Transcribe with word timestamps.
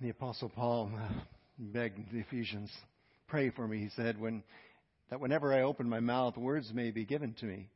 The 0.00 0.10
Apostle 0.10 0.48
Paul 0.48 0.92
uh, 0.94 1.08
begged 1.58 2.12
the 2.12 2.20
Ephesians, 2.20 2.70
Pray 3.26 3.50
for 3.50 3.66
me, 3.66 3.78
he 3.78 3.88
said, 3.96 4.20
when, 4.20 4.44
that 5.10 5.18
whenever 5.18 5.52
I 5.52 5.62
open 5.62 5.88
my 5.88 5.98
mouth, 5.98 6.36
words 6.36 6.70
may 6.72 6.92
be 6.92 7.04
given 7.04 7.34
to 7.40 7.46
me, 7.46 7.68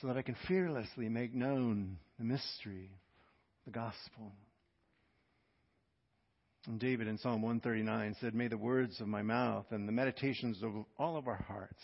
so 0.00 0.06
that 0.06 0.16
I 0.16 0.22
can 0.22 0.36
fearlessly 0.48 1.10
make 1.10 1.34
known 1.34 1.98
the 2.18 2.24
mystery, 2.24 2.90
the 3.66 3.72
gospel. 3.72 4.32
And 6.66 6.80
David 6.80 7.08
in 7.08 7.18
Psalm 7.18 7.42
139 7.42 8.16
said, 8.22 8.34
May 8.34 8.48
the 8.48 8.56
words 8.56 8.98
of 9.02 9.08
my 9.08 9.20
mouth 9.20 9.66
and 9.70 9.86
the 9.86 9.92
meditations 9.92 10.62
of 10.62 10.72
all 10.98 11.18
of 11.18 11.28
our 11.28 11.44
hearts 11.46 11.82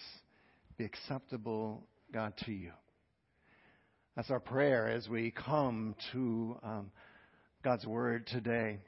be 0.79 0.87
acceptable, 0.87 1.83
God, 2.15 2.33
to 2.47 2.53
you. 2.53 2.73
That's 4.17 4.31
our 4.31 4.41
prayer 4.41 4.89
as 4.89 5.07
we 5.07 5.33
come 5.33 5.95
to 6.13 6.57
um, 6.63 6.91
God's 7.63 7.85
Word 7.85 8.27
today. 8.27 8.79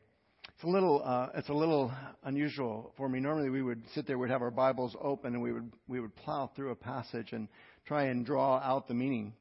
It's 0.62 0.68
a 0.68 0.70
little, 0.70 1.02
uh, 1.04 1.26
it's 1.34 1.48
a 1.48 1.52
little 1.52 1.90
unusual 2.22 2.92
for 2.96 3.08
me. 3.08 3.18
Normally, 3.18 3.50
we 3.50 3.62
would 3.62 3.82
sit 3.96 4.06
there, 4.06 4.16
we'd 4.16 4.30
have 4.30 4.42
our 4.42 4.50
Bibles 4.52 4.94
open, 5.02 5.34
and 5.34 5.42
we 5.42 5.52
would 5.52 5.72
we 5.88 5.98
would 5.98 6.14
plow 6.14 6.52
through 6.54 6.70
a 6.70 6.76
passage 6.76 7.32
and 7.32 7.48
try 7.84 8.04
and 8.04 8.24
draw 8.24 8.58
out 8.58 8.86
the 8.86 8.94
meaning. 8.94 9.32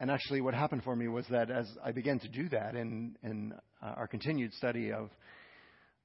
And 0.00 0.10
actually, 0.10 0.40
what 0.40 0.52
happened 0.52 0.82
for 0.82 0.96
me 0.96 1.06
was 1.06 1.24
that 1.30 1.48
as 1.48 1.70
I 1.84 1.92
began 1.92 2.18
to 2.18 2.28
do 2.28 2.48
that 2.48 2.74
in 2.74 3.16
in 3.22 3.52
uh, 3.80 3.94
our 3.96 4.08
continued 4.08 4.52
study 4.54 4.90
of 4.90 5.10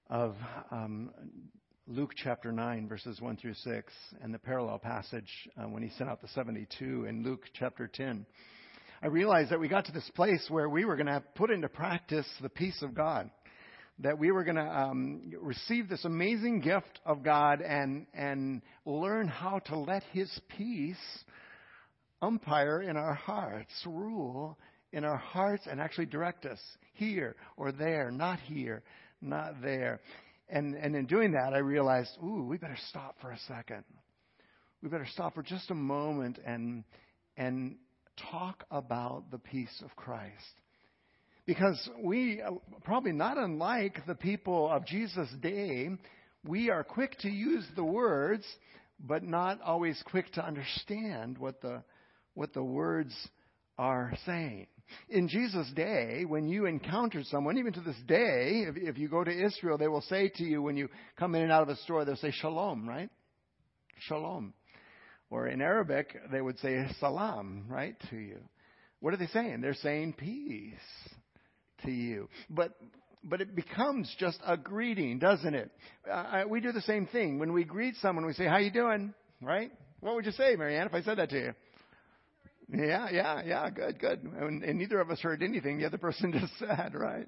of 0.07 0.35
um, 0.69 1.09
Luke 1.87 2.11
chapter 2.15 2.51
9, 2.51 2.87
verses 2.87 3.19
1 3.19 3.37
through 3.37 3.55
6, 3.55 3.93
and 4.21 4.31
the 4.31 4.37
parallel 4.37 4.77
passage 4.77 5.49
uh, 5.57 5.63
when 5.63 5.81
he 5.81 5.89
sent 5.97 6.11
out 6.11 6.21
the 6.21 6.27
72 6.27 7.05
in 7.05 7.23
Luke 7.23 7.41
chapter 7.55 7.89
10, 7.91 8.23
I 9.01 9.07
realized 9.07 9.49
that 9.49 9.59
we 9.59 9.67
got 9.67 9.85
to 9.85 9.91
this 9.91 10.11
place 10.15 10.45
where 10.47 10.69
we 10.69 10.85
were 10.85 10.95
going 10.95 11.07
to 11.07 11.23
put 11.33 11.49
into 11.49 11.69
practice 11.69 12.27
the 12.39 12.49
peace 12.49 12.83
of 12.83 12.93
God. 12.93 13.31
That 13.99 14.19
we 14.19 14.31
were 14.31 14.43
going 14.43 14.57
to 14.57 14.61
um, 14.61 15.33
receive 15.41 15.89
this 15.89 16.05
amazing 16.05 16.61
gift 16.61 16.99
of 17.03 17.23
God 17.23 17.61
and, 17.61 18.05
and 18.13 18.61
learn 18.85 19.27
how 19.27 19.59
to 19.65 19.79
let 19.79 20.03
His 20.11 20.29
peace 20.55 20.97
umpire 22.21 22.81
in 22.81 22.95
our 22.95 23.15
hearts, 23.15 23.73
rule 23.85 24.57
in 24.91 25.03
our 25.03 25.17
hearts, 25.17 25.63
and 25.69 25.81
actually 25.81 26.05
direct 26.05 26.45
us 26.45 26.59
here 26.93 27.35
or 27.57 27.71
there, 27.71 28.11
not 28.11 28.39
here, 28.39 28.83
not 29.21 29.61
there. 29.61 29.99
And, 30.49 30.75
and 30.75 30.95
in 30.95 31.07
doing 31.07 31.31
that, 31.31 31.53
I 31.53 31.57
realized, 31.57 32.11
ooh, 32.23 32.43
we 32.43 32.57
better 32.57 32.77
stop 32.89 33.15
for 33.19 33.31
a 33.31 33.39
second. 33.47 33.83
We 34.81 34.89
better 34.89 35.07
stop 35.11 35.33
for 35.35 35.43
just 35.43 35.71
a 35.71 35.75
moment 35.75 36.39
and, 36.45 36.83
and 37.35 37.77
talk 38.31 38.63
about 38.71 39.29
the 39.31 39.39
peace 39.39 39.83
of 39.83 39.95
Christ. 39.95 40.33
Because 41.47 41.89
we, 42.03 42.41
probably 42.83 43.13
not 43.13 43.37
unlike 43.37 44.05
the 44.05 44.15
people 44.15 44.69
of 44.69 44.85
Jesus' 44.85 45.29
day, 45.41 45.89
we 46.45 46.69
are 46.69 46.83
quick 46.83 47.17
to 47.19 47.29
use 47.29 47.65
the 47.77 47.85
words, 47.85 48.45
but 48.99 49.23
not 49.23 49.61
always 49.61 50.01
quick 50.11 50.29
to 50.33 50.45
understand 50.45 51.37
what 51.37 51.61
the, 51.61 51.83
what 52.33 52.53
the 52.53 52.63
words 52.63 53.15
are 53.77 54.13
saying. 54.25 54.67
In 55.07 55.29
Jesus' 55.29 55.71
day, 55.73 56.25
when 56.27 56.49
you 56.49 56.65
encounter 56.65 57.23
someone, 57.23 57.57
even 57.57 57.71
to 57.73 57.81
this 57.81 57.99
day, 58.07 58.65
if, 58.67 58.75
if 58.75 58.97
you 58.97 59.07
go 59.07 59.23
to 59.23 59.45
Israel, 59.45 59.77
they 59.77 59.87
will 59.87 60.01
say 60.01 60.29
to 60.35 60.43
you 60.43 60.61
when 60.61 60.75
you 60.75 60.89
come 61.17 61.33
in 61.33 61.43
and 61.43 61.51
out 61.51 61.63
of 61.63 61.69
a 61.69 61.77
store, 61.77 62.03
they'll 62.03 62.17
say 62.17 62.31
shalom, 62.31 62.87
right? 62.87 63.09
Shalom. 63.99 64.53
Or 65.29 65.47
in 65.47 65.61
Arabic, 65.61 66.13
they 66.29 66.41
would 66.41 66.59
say 66.59 66.87
salam, 66.99 67.65
right, 67.69 67.95
to 68.09 68.17
you. 68.17 68.39
What 68.99 69.13
are 69.13 69.17
they 69.17 69.27
saying? 69.27 69.61
They're 69.61 69.75
saying 69.75 70.13
peace 70.13 70.73
to 71.83 71.91
you. 71.91 72.29
But 72.49 72.77
but 73.23 73.41
it 73.41 73.55
becomes 73.55 74.13
just 74.19 74.39
a 74.45 74.55
greeting, 74.55 75.19
doesn't 75.19 75.53
it? 75.53 75.71
We 76.49 76.61
do 76.61 76.71
the 76.71 76.81
same 76.81 77.07
thing 77.07 77.39
when 77.39 77.53
we 77.53 77.63
greet 77.63 77.95
someone. 78.01 78.25
We 78.25 78.33
say, 78.33 78.45
"How 78.45 78.57
you 78.57 78.71
doing?" 78.71 79.13
Right? 79.41 79.71
What 79.99 80.15
would 80.15 80.25
you 80.25 80.31
say, 80.31 80.55
Marianne, 80.55 80.87
if 80.87 80.93
I 80.93 81.01
said 81.01 81.17
that 81.17 81.29
to 81.31 81.39
you? 81.39 81.53
Yeah, 82.69 83.07
yeah, 83.11 83.41
yeah. 83.45 83.69
Good, 83.69 83.99
good. 83.99 84.23
And, 84.23 84.63
and 84.63 84.77
neither 84.77 84.99
of 84.99 85.09
us 85.09 85.19
heard 85.21 85.41
anything 85.41 85.77
the 85.77 85.85
other 85.85 85.97
person 85.97 86.33
just 86.39 86.57
said, 86.59 86.93
right? 86.93 87.27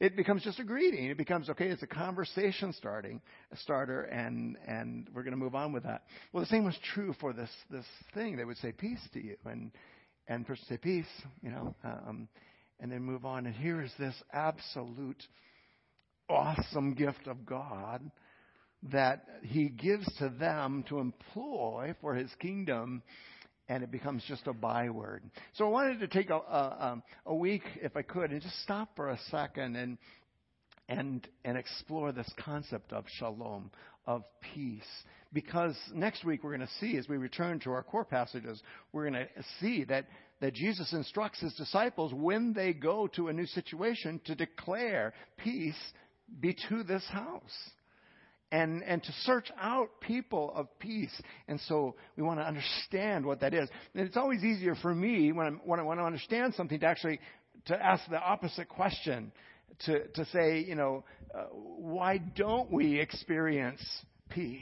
It 0.00 0.16
becomes 0.16 0.44
just 0.44 0.60
a 0.60 0.64
greeting. 0.64 1.06
It 1.06 1.18
becomes 1.18 1.50
okay. 1.50 1.66
It's 1.66 1.82
a 1.82 1.88
conversation 1.88 2.72
starting, 2.72 3.20
a 3.50 3.56
starter, 3.56 4.02
and 4.02 4.56
and 4.66 5.08
we're 5.12 5.24
going 5.24 5.32
to 5.32 5.38
move 5.38 5.56
on 5.56 5.72
with 5.72 5.82
that. 5.82 6.04
Well, 6.32 6.42
the 6.42 6.48
same 6.48 6.64
was 6.64 6.78
true 6.94 7.14
for 7.20 7.32
this 7.32 7.50
this 7.68 7.84
thing. 8.14 8.36
They 8.36 8.44
would 8.44 8.58
say 8.58 8.70
peace 8.70 9.00
to 9.14 9.24
you, 9.24 9.36
and 9.44 9.72
and 10.28 10.46
person 10.46 10.64
say 10.68 10.76
peace, 10.76 11.06
you 11.42 11.50
know, 11.50 11.74
um, 11.82 12.28
and 12.80 12.90
then 12.90 13.02
move 13.02 13.24
on. 13.24 13.46
And 13.46 13.54
here 13.54 13.82
is 13.82 13.92
this 13.98 14.14
absolute 14.32 15.22
awesome 16.28 16.94
gift 16.94 17.26
of 17.26 17.44
God 17.46 18.10
that 18.92 19.24
He 19.42 19.68
gives 19.68 20.06
to 20.18 20.28
them 20.28 20.84
to 20.88 20.98
employ 20.98 21.94
for 22.00 22.14
His 22.14 22.30
kingdom 22.38 23.02
and 23.68 23.82
it 23.82 23.90
becomes 23.90 24.24
just 24.26 24.46
a 24.46 24.52
byword. 24.52 25.22
So 25.54 25.66
I 25.66 25.68
wanted 25.68 26.00
to 26.00 26.08
take 26.08 26.30
a, 26.30 26.36
a, 26.36 27.02
a 27.26 27.34
week, 27.34 27.62
if 27.82 27.96
I 27.96 28.02
could, 28.02 28.30
and 28.30 28.40
just 28.40 28.62
stop 28.62 28.96
for 28.96 29.10
a 29.10 29.18
second 29.30 29.76
and 29.76 29.98
and 30.88 31.28
and 31.44 31.58
explore 31.58 32.12
this 32.12 32.30
concept 32.42 32.92
of 32.94 33.04
shalom, 33.18 33.70
of 34.06 34.24
peace. 34.54 34.88
Because 35.34 35.76
next 35.94 36.24
week 36.24 36.42
we're 36.42 36.56
going 36.56 36.66
to 36.66 36.74
see, 36.80 36.96
as 36.96 37.06
we 37.08 37.18
return 37.18 37.60
to 37.60 37.70
our 37.70 37.82
core 37.82 38.06
passages, 38.06 38.62
we're 38.92 39.10
going 39.10 39.26
to 39.26 39.44
see 39.60 39.84
that 39.84 40.06
that 40.40 40.54
Jesus 40.54 40.92
instructs 40.92 41.40
his 41.40 41.54
disciples 41.54 42.12
when 42.14 42.52
they 42.52 42.72
go 42.72 43.06
to 43.08 43.28
a 43.28 43.32
new 43.32 43.46
situation 43.46 44.20
to 44.24 44.34
declare 44.34 45.12
peace 45.36 45.74
be 46.40 46.56
to 46.68 46.82
this 46.82 47.04
house 47.08 47.70
and, 48.52 48.82
and 48.82 49.02
to 49.02 49.12
search 49.24 49.50
out 49.60 49.88
people 50.00 50.52
of 50.54 50.66
peace. 50.78 51.22
And 51.48 51.60
so 51.60 51.96
we 52.16 52.22
want 52.22 52.40
to 52.40 52.46
understand 52.46 53.26
what 53.26 53.40
that 53.40 53.52
is. 53.52 53.68
And 53.94 54.06
it's 54.06 54.16
always 54.16 54.44
easier 54.44 54.74
for 54.74 54.94
me 54.94 55.32
when, 55.32 55.46
I'm, 55.46 55.60
when 55.64 55.80
I 55.80 55.82
want 55.82 56.00
to 56.00 56.04
understand 56.04 56.54
something 56.54 56.80
to 56.80 56.86
actually 56.86 57.20
to 57.66 57.84
ask 57.84 58.08
the 58.08 58.20
opposite 58.20 58.68
question, 58.68 59.32
to, 59.86 60.06
to 60.08 60.24
say, 60.26 60.60
you 60.60 60.74
know, 60.74 61.04
uh, 61.34 61.44
why 61.52 62.18
don't 62.18 62.70
we 62.70 62.98
experience 62.98 63.80
peace? 64.30 64.60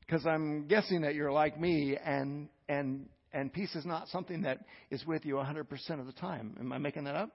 Because 0.00 0.26
I'm 0.26 0.66
guessing 0.66 1.02
that 1.02 1.14
you're 1.14 1.32
like 1.32 1.58
me, 1.58 1.96
and 1.96 2.48
and 2.68 3.06
and 3.32 3.52
peace 3.52 3.74
is 3.74 3.84
not 3.84 4.08
something 4.08 4.42
that 4.42 4.60
is 4.90 5.04
with 5.06 5.24
you 5.24 5.34
100% 5.34 6.00
of 6.00 6.06
the 6.06 6.12
time. 6.12 6.56
Am 6.58 6.72
I 6.72 6.78
making 6.78 7.04
that 7.04 7.14
up? 7.14 7.30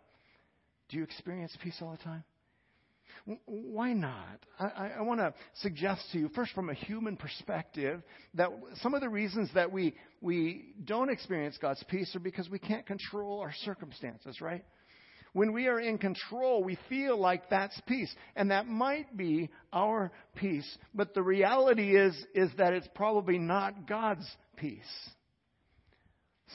Do 0.90 0.98
you 0.98 1.04
experience 1.04 1.56
peace 1.64 1.78
all 1.82 1.92
the 1.92 2.04
time? 2.04 2.24
Why 3.46 3.94
not? 3.94 4.40
I, 4.60 4.92
I 5.00 5.02
want 5.02 5.20
to 5.20 5.34
suggest 5.56 6.02
to 6.12 6.20
you, 6.20 6.30
first 6.34 6.54
from 6.54 6.70
a 6.70 6.74
human 6.74 7.18
perspective, 7.18 8.02
that 8.34 8.50
some 8.82 8.94
of 8.94 9.02
the 9.02 9.10
reasons 9.10 9.50
that 9.54 9.72
we, 9.72 9.94
we 10.22 10.74
don't 10.84 11.10
experience 11.10 11.58
God's 11.62 11.84
peace 11.88 12.16
are 12.16 12.20
because 12.20 12.50
we 12.50 12.60
can't 12.60 12.86
control 12.86 13.40
our 13.42 13.54
circumstances, 13.64 14.42
right? 14.42 14.64
When 15.34 15.54
we 15.54 15.68
are 15.68 15.80
in 15.80 15.98
control, 15.98 16.64
we 16.64 16.78
feel 16.90 17.18
like 17.18 17.50
that's 17.50 17.80
peace. 17.88 18.14
And 18.36 18.52
that 18.52 18.68
might 18.68 19.16
be 19.16 19.50
our 19.72 20.12
peace. 20.36 20.68
But 20.94 21.14
the 21.14 21.24
reality 21.24 21.96
is, 21.96 22.16
is 22.34 22.50
that 22.58 22.74
it's 22.74 22.90
probably 22.96 23.38
not 23.38 23.88
God's 23.88 24.30
peace. 24.58 24.82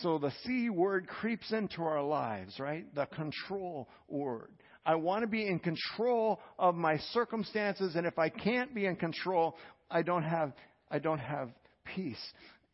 So 0.03 0.19
the 0.19 0.33
C 0.45 0.69
word 0.69 1.09
creeps 1.09 1.53
into 1.53 1.83
our 1.83 2.03
lives, 2.03 2.59
right? 2.59 2.93
The 2.95 3.07
control 3.07 3.89
word. 4.09 4.51
I 4.85 4.95
want 4.95 5.23
to 5.23 5.27
be 5.27 5.47
in 5.47 5.59
control 5.59 6.41
of 6.59 6.75
my 6.75 6.99
circumstances, 7.13 7.97
and 7.97 8.07
if 8.07 8.19
I 8.19 8.29
can't 8.29 8.75
be 8.75 8.87
in 8.87 8.97
control, 8.97 9.57
I 9.91 10.03
don't 10.03 10.23
have, 10.23 10.53
I 10.91 10.99
don't 10.99 11.19
have 11.19 11.51
peace. 11.95 12.21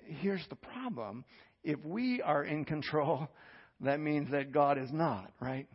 Here's 0.05 0.45
the 0.51 0.57
problem. 0.57 1.25
If 1.65 1.83
we 1.85 2.21
are 2.21 2.45
in 2.45 2.65
control, 2.65 3.29
that 3.81 4.01
means 4.01 4.31
that 4.33 4.53
God 4.53 4.77
is 4.77 4.91
not, 4.93 5.31
right? 5.41 5.69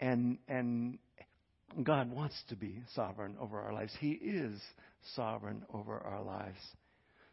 And, 0.00 0.38
and 0.48 0.98
God 1.82 2.10
wants 2.10 2.34
to 2.48 2.56
be 2.56 2.82
sovereign 2.94 3.36
over 3.40 3.60
our 3.60 3.72
lives. 3.72 3.92
He 4.00 4.12
is 4.12 4.60
sovereign 5.14 5.62
over 5.72 5.98
our 5.98 6.22
lives. 6.22 6.58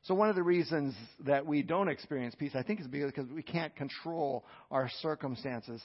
So 0.07 0.13
one 0.13 0.29
of 0.29 0.37
the 0.37 0.43
reasons 0.43 0.95
that 1.25 1.45
we 1.45 1.61
don't 1.61 1.89
experience 1.89 2.33
peace, 2.33 2.53
I 2.55 2.63
think, 2.63 2.79
is 2.79 2.87
because 2.87 3.29
we 3.29 3.43
can't 3.43 3.75
control 3.75 4.45
our 4.71 4.89
circumstances. 5.01 5.83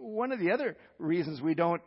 One 0.00 0.32
of 0.32 0.40
the 0.40 0.50
other 0.50 0.76
reasons 0.98 1.40
we 1.40 1.54
don't 1.54 1.80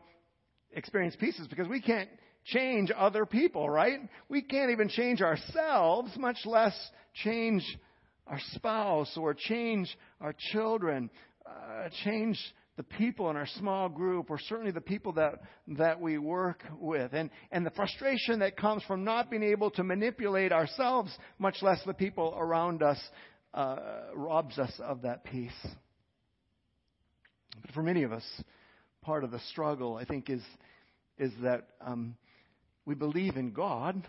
experience 0.71 1.18
peace 1.19 1.38
is 1.39 1.47
because 1.47 1.68
we 1.68 1.81
can't 1.81 2.07
change 2.45 2.89
other 2.95 3.25
people, 3.25 3.69
right? 3.69 4.00
We 4.30 4.41
can't 4.41 4.71
even 4.71 4.88
change 4.88 5.21
ourselves, 5.21 6.12
much 6.18 6.38
less 6.45 6.74
change 7.15 7.63
our 8.27 8.39
spouse 8.53 9.18
or 9.18 9.33
change 9.33 9.94
our 10.21 10.33
children, 10.53 11.09
uh, 11.45 11.89
change 12.06 12.39
the 12.75 12.83
people 12.83 13.29
in 13.29 13.35
our 13.35 13.47
small 13.57 13.87
group, 13.87 14.31
or 14.31 14.39
certainly 14.39 14.71
the 14.71 14.81
people 14.81 15.13
that, 15.13 15.41
that 15.67 16.01
we 16.01 16.17
work 16.17 16.63
with, 16.79 17.13
and, 17.13 17.29
and 17.51 17.65
the 17.65 17.71
frustration 17.71 18.39
that 18.39 18.57
comes 18.57 18.81
from 18.87 19.03
not 19.03 19.29
being 19.29 19.43
able 19.43 19.69
to 19.71 19.83
manipulate 19.83 20.51
ourselves, 20.51 21.15
much 21.37 21.57
less 21.61 21.79
the 21.85 21.93
people 21.93 22.33
around 22.35 22.81
us, 22.81 22.97
uh, 23.53 23.77
robs 24.15 24.57
us 24.57 24.71
of 24.79 25.03
that 25.03 25.23
peace. 25.23 25.51
But 27.61 27.71
for 27.73 27.83
many 27.83 28.01
of 28.03 28.11
us, 28.11 28.25
part 29.03 29.23
of 29.23 29.29
the 29.29 29.39
struggle, 29.51 29.95
I 29.95 30.05
think, 30.05 30.29
is, 30.29 30.41
is 31.19 31.31
that 31.43 31.67
um, 31.79 32.15
we 32.85 32.95
believe 32.95 33.37
in 33.37 33.51
God, 33.51 34.07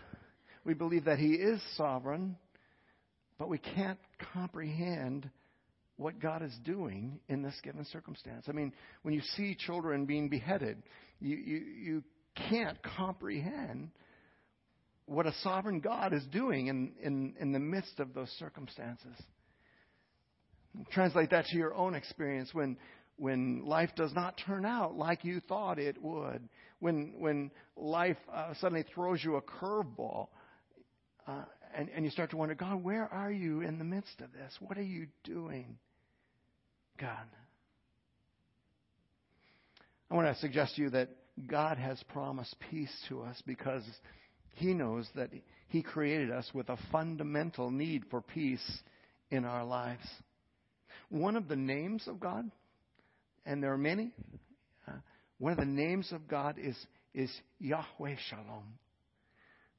we 0.63 0.73
believe 0.73 1.05
that 1.05 1.19
He 1.19 1.33
is 1.33 1.61
sovereign, 1.77 2.35
but 3.37 3.47
we 3.47 3.59
can't 3.59 3.99
comprehend 4.33 5.29
what 5.97 6.19
God 6.19 6.41
is 6.41 6.53
doing 6.63 7.19
in 7.29 7.41
this 7.41 7.55
given 7.63 7.85
circumstance. 7.85 8.45
I 8.49 8.51
mean, 8.51 8.73
when 9.03 9.13
you 9.13 9.21
see 9.35 9.55
children 9.55 10.05
being 10.05 10.29
beheaded, 10.29 10.83
you, 11.19 11.37
you, 11.37 11.57
you 11.57 12.03
can't 12.49 12.77
comprehend 12.97 13.91
what 15.05 15.25
a 15.25 15.33
sovereign 15.43 15.79
God 15.79 16.13
is 16.13 16.23
doing 16.31 16.67
in, 16.67 16.91
in, 17.01 17.35
in 17.39 17.51
the 17.51 17.59
midst 17.59 17.99
of 17.99 18.13
those 18.13 18.29
circumstances. 18.39 19.15
Translate 20.91 21.29
that 21.29 21.45
to 21.45 21.57
your 21.57 21.73
own 21.73 21.95
experience 21.95 22.53
when, 22.53 22.77
when 23.17 23.63
life 23.65 23.91
does 23.95 24.13
not 24.13 24.41
turn 24.45 24.65
out 24.65 24.97
like 24.97 25.23
you 25.23 25.39
thought 25.47 25.79
it 25.79 26.01
would, 26.01 26.49
when, 26.79 27.13
when 27.19 27.51
life 27.77 28.17
uh, 28.33 28.53
suddenly 28.59 28.83
throws 28.93 29.23
you 29.23 29.37
a 29.37 29.41
curveball, 29.41 30.27
uh, 31.27 31.43
and, 31.75 31.89
and 31.95 32.05
you 32.05 32.11
start 32.11 32.29
to 32.31 32.37
wonder, 32.37 32.55
God, 32.55 32.83
where 32.83 33.11
are 33.11 33.31
you 33.31 33.61
in 33.61 33.77
the 33.77 33.83
midst 33.83 34.21
of 34.21 34.31
this? 34.33 34.53
What 34.59 34.77
are 34.77 34.83
you 34.83 35.07
doing, 35.23 35.77
God? 36.99 37.27
I 40.09 40.15
want 40.15 40.33
to 40.33 40.39
suggest 40.39 40.75
to 40.75 40.83
you 40.83 40.89
that 40.91 41.09
God 41.47 41.77
has 41.77 42.01
promised 42.13 42.55
peace 42.69 42.93
to 43.09 43.21
us 43.21 43.41
because 43.45 43.83
He 44.53 44.73
knows 44.73 45.07
that 45.15 45.29
He 45.67 45.81
created 45.81 46.31
us 46.31 46.49
with 46.53 46.69
a 46.69 46.77
fundamental 46.91 47.71
need 47.71 48.03
for 48.09 48.21
peace 48.21 48.65
in 49.31 49.45
our 49.45 49.65
lives. 49.65 50.05
One 51.09 51.35
of 51.35 51.47
the 51.47 51.55
names 51.55 52.07
of 52.07 52.19
God, 52.19 52.49
and 53.45 53.61
there 53.61 53.73
are 53.73 53.77
many, 53.77 54.11
uh, 54.87 54.93
one 55.37 55.51
of 55.51 55.57
the 55.57 55.65
names 55.65 56.11
of 56.11 56.27
God 56.27 56.57
is, 56.57 56.77
is 57.13 57.31
Yahweh 57.59 58.15
Shalom. 58.29 58.77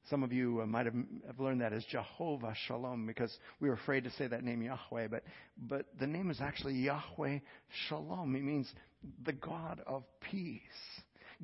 Some 0.09 0.23
of 0.23 0.31
you 0.31 0.61
uh, 0.61 0.65
might 0.65 0.85
have, 0.85 0.95
have 1.25 1.39
learned 1.39 1.61
that 1.61 1.73
as 1.73 1.83
Jehovah 1.85 2.53
Shalom 2.67 3.05
because 3.05 3.35
we 3.59 3.67
were 3.67 3.75
afraid 3.75 4.05
to 4.05 4.11
say 4.11 4.27
that 4.27 4.43
name 4.43 4.61
Yahweh, 4.61 5.07
but, 5.07 5.23
but 5.57 5.85
the 5.99 6.07
name 6.07 6.29
is 6.29 6.39
actually 6.39 6.75
Yahweh 6.75 7.39
Shalom. 7.87 8.35
It 8.35 8.43
means 8.43 8.71
the 9.25 9.33
God 9.33 9.81
of 9.85 10.03
peace. 10.31 10.61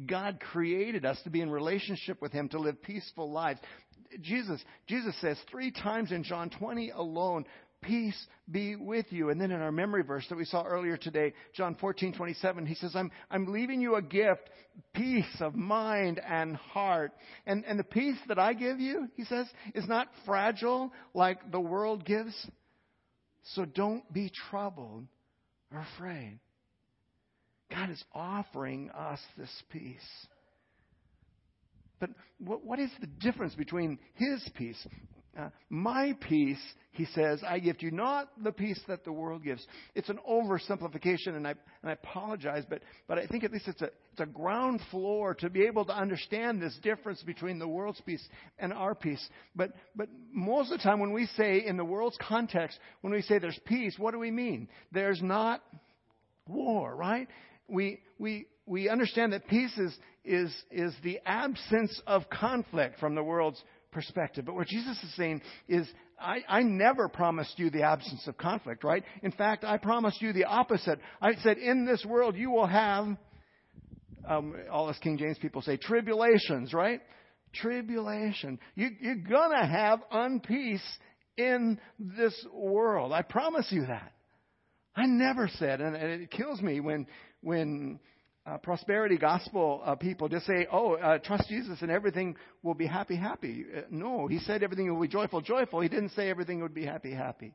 God 0.08 0.40
created 0.40 1.06
us 1.06 1.20
to 1.24 1.30
be 1.30 1.42
in 1.42 1.50
relationship 1.50 2.22
with 2.22 2.32
Him, 2.32 2.50
to 2.50 2.60
live 2.60 2.82
peaceful 2.82 3.32
lives. 3.32 3.60
Jesus, 4.22 4.64
Jesus 4.88 5.16
says 5.22 5.38
three 5.52 5.72
times 5.72 6.12
in 6.12 6.24
John 6.24 6.50
20 6.50 6.92
alone, 6.92 7.46
peace 7.84 8.28
be 8.50 8.76
with 8.76 9.06
you. 9.12 9.30
And 9.30 9.40
then 9.40 9.52
in 9.52 9.62
our 9.62 9.72
memory 9.72 10.04
verse 10.04 10.26
that 10.30 10.38
we 10.38 10.46
saw 10.46 10.64
earlier 10.64 10.98
today, 10.98 11.34
John 11.54 11.76
14, 11.80 12.14
27, 12.14 12.66
he 12.66 12.76
says, 12.76 12.96
I'm, 12.96 13.12
I'm 13.30 13.52
leaving 13.52 13.82
you 13.82 13.96
a 13.96 14.02
gift, 14.02 14.50
peace 14.94 15.26
of 15.40 15.56
mind 15.56 16.20
and 16.20 16.56
heart. 16.56 17.12
And, 17.46 17.64
and 17.66 17.78
the 17.78 17.84
peace 17.84 18.18
that 18.28 18.40
I 18.40 18.54
give 18.54 18.80
you, 18.80 19.08
he 19.16 19.26
says, 19.26 19.48
is 19.76 19.88
not 19.88 20.08
fragile 20.26 20.92
like 21.14 21.52
the 21.52 21.60
world 21.60 22.06
gives. 22.06 22.34
So 23.54 23.66
don't 23.66 24.12
be 24.12 24.32
troubled 24.50 25.06
or 25.72 25.86
afraid. 25.96 26.40
God 27.70 27.90
is 27.90 28.04
offering 28.14 28.90
us 28.92 29.20
this 29.38 29.50
peace. 29.72 30.28
But 32.00 32.12
what, 32.38 32.66
what 32.66 32.80
is 32.80 32.92
the 33.00 33.08
difference 33.08 33.56
between 33.56 33.98
His 34.16 34.48
peace? 34.56 34.88
Uh, 35.38 35.50
my 35.70 36.16
peace, 36.30 36.62
he 36.92 37.06
says, 37.06 37.42
I 37.48 37.58
give 37.58 37.80
to 37.80 37.86
you, 37.86 37.92
not 37.92 38.30
the 38.44 38.52
peace 38.52 38.80
that 38.88 39.04
the 39.04 39.12
world 39.12 39.44
gives. 39.44 39.66
It's 39.96 40.10
an 40.10 40.20
oversimplification, 40.30 41.30
and 41.36 41.48
I, 41.48 41.56
and 41.82 41.90
I 41.90 41.94
apologize, 41.94 42.66
but, 42.70 42.82
but 43.08 43.18
I 43.18 43.26
think 43.26 43.44
at 43.44 43.52
least 43.52 43.68
it's 43.68 43.82
a, 43.82 43.90
it's 44.12 44.20
a 44.20 44.28
ground 44.28 44.80
floor 44.92 45.34
to 45.36 45.50
be 45.50 45.64
able 45.64 45.86
to 45.86 45.92
understand 45.92 46.62
this 46.62 46.78
difference 46.84 47.24
between 47.24 47.58
the 47.58 47.68
world's 47.68 48.00
peace 48.02 48.24
and 48.60 48.72
our 48.72 48.94
peace. 48.94 49.28
But, 49.56 49.72
but 49.96 50.08
most 50.32 50.72
of 50.72 50.78
the 50.78 50.84
time, 50.84 51.00
when 51.00 51.14
we 51.14 51.26
say, 51.36 51.66
in 51.66 51.78
the 51.78 51.86
world's 51.86 52.18
context, 52.22 52.78
when 53.02 53.12
we 53.12 53.24
say 53.24 53.40
there's 53.40 53.60
peace, 53.66 53.96
what 53.98 54.12
do 54.12 54.20
we 54.20 54.30
mean? 54.30 54.68
There's 54.92 55.22
not 55.22 55.64
war, 56.48 56.96
right? 56.96 57.28
We, 57.68 58.02
we, 58.20 58.46
we 58.68 58.88
understand 58.88 59.34
that 59.34 59.48
peace 59.48 59.76
is, 59.80 59.98
is, 60.24 60.54
is 60.70 60.94
the 61.04 61.20
absence 61.26 62.00
of 62.06 62.30
conflict 62.30 63.00
from 63.00 63.16
the 63.16 63.24
world's 63.24 63.62
perspective. 63.94 64.46
But 64.46 64.56
what 64.56 64.68
Jesus 64.68 64.98
is 65.04 65.16
saying 65.16 65.42
is, 65.68 65.88
I, 66.20 66.40
I 66.48 66.64
never 66.64 67.08
promised 67.08 67.58
you 67.58 67.70
the 67.70 67.84
absence 67.84 68.28
of 68.28 68.38
conflict, 68.38 68.84
right? 68.84 69.04
In 69.22 69.32
fact, 69.32 69.64
I 69.64 69.78
promised 69.78 70.22
you 70.22 70.34
the 70.34 70.46
opposite. 70.46 71.00
I 71.22 71.36
said, 71.36 71.58
in 71.58 71.86
this 71.86 72.06
world 72.06 72.36
you 72.36 72.52
will 72.52 72.68
have, 72.68 73.08
um, 74.28 74.56
all 74.72 74.90
us 74.90 74.98
King 75.02 75.18
James 75.18 75.38
people 75.38 75.62
say, 75.62 75.78
tribulations, 75.78 76.74
right? 76.74 77.02
Tribulation. 77.54 78.60
You, 78.76 78.90
you're 79.00 79.16
gonna 79.16 79.66
have 79.68 80.00
unpeace 80.12 80.82
in 81.38 81.80
this 82.00 82.34
world. 82.54 83.12
I 83.12 83.22
promise 83.22 83.68
you 83.70 83.86
that. 83.86 84.12
I 84.96 85.06
never 85.08 85.50
said, 85.58 85.82
and 85.82 85.96
it 85.96 86.32
kills 86.32 86.62
me 86.62 86.80
when, 86.80 87.08
when 87.42 88.00
uh, 88.46 88.58
prosperity 88.58 89.18
gospel 89.18 89.82
uh, 89.86 89.96
people 89.96 90.28
just 90.28 90.46
say, 90.46 90.68
oh, 90.72 90.94
uh, 90.96 91.18
trust 91.20 91.48
Jesus 91.48 91.82
and 91.82 91.90
everything 91.90 92.36
will 92.62 92.74
be 92.74 92.86
happy, 92.86 93.16
happy. 93.16 93.66
Uh, 93.76 93.82
no, 93.90 94.28
he 94.28 94.40
said 94.40 94.64
everything 94.64 94.92
will 94.94 95.02
be 95.02 95.08
joyful, 95.08 95.42
joyful. 95.42 95.82
He 95.82 95.90
didn't 95.90 96.12
say 96.12 96.30
everything 96.30 96.62
would 96.62 96.74
be 96.74 96.86
happy, 96.86 97.14
happy. 97.14 97.54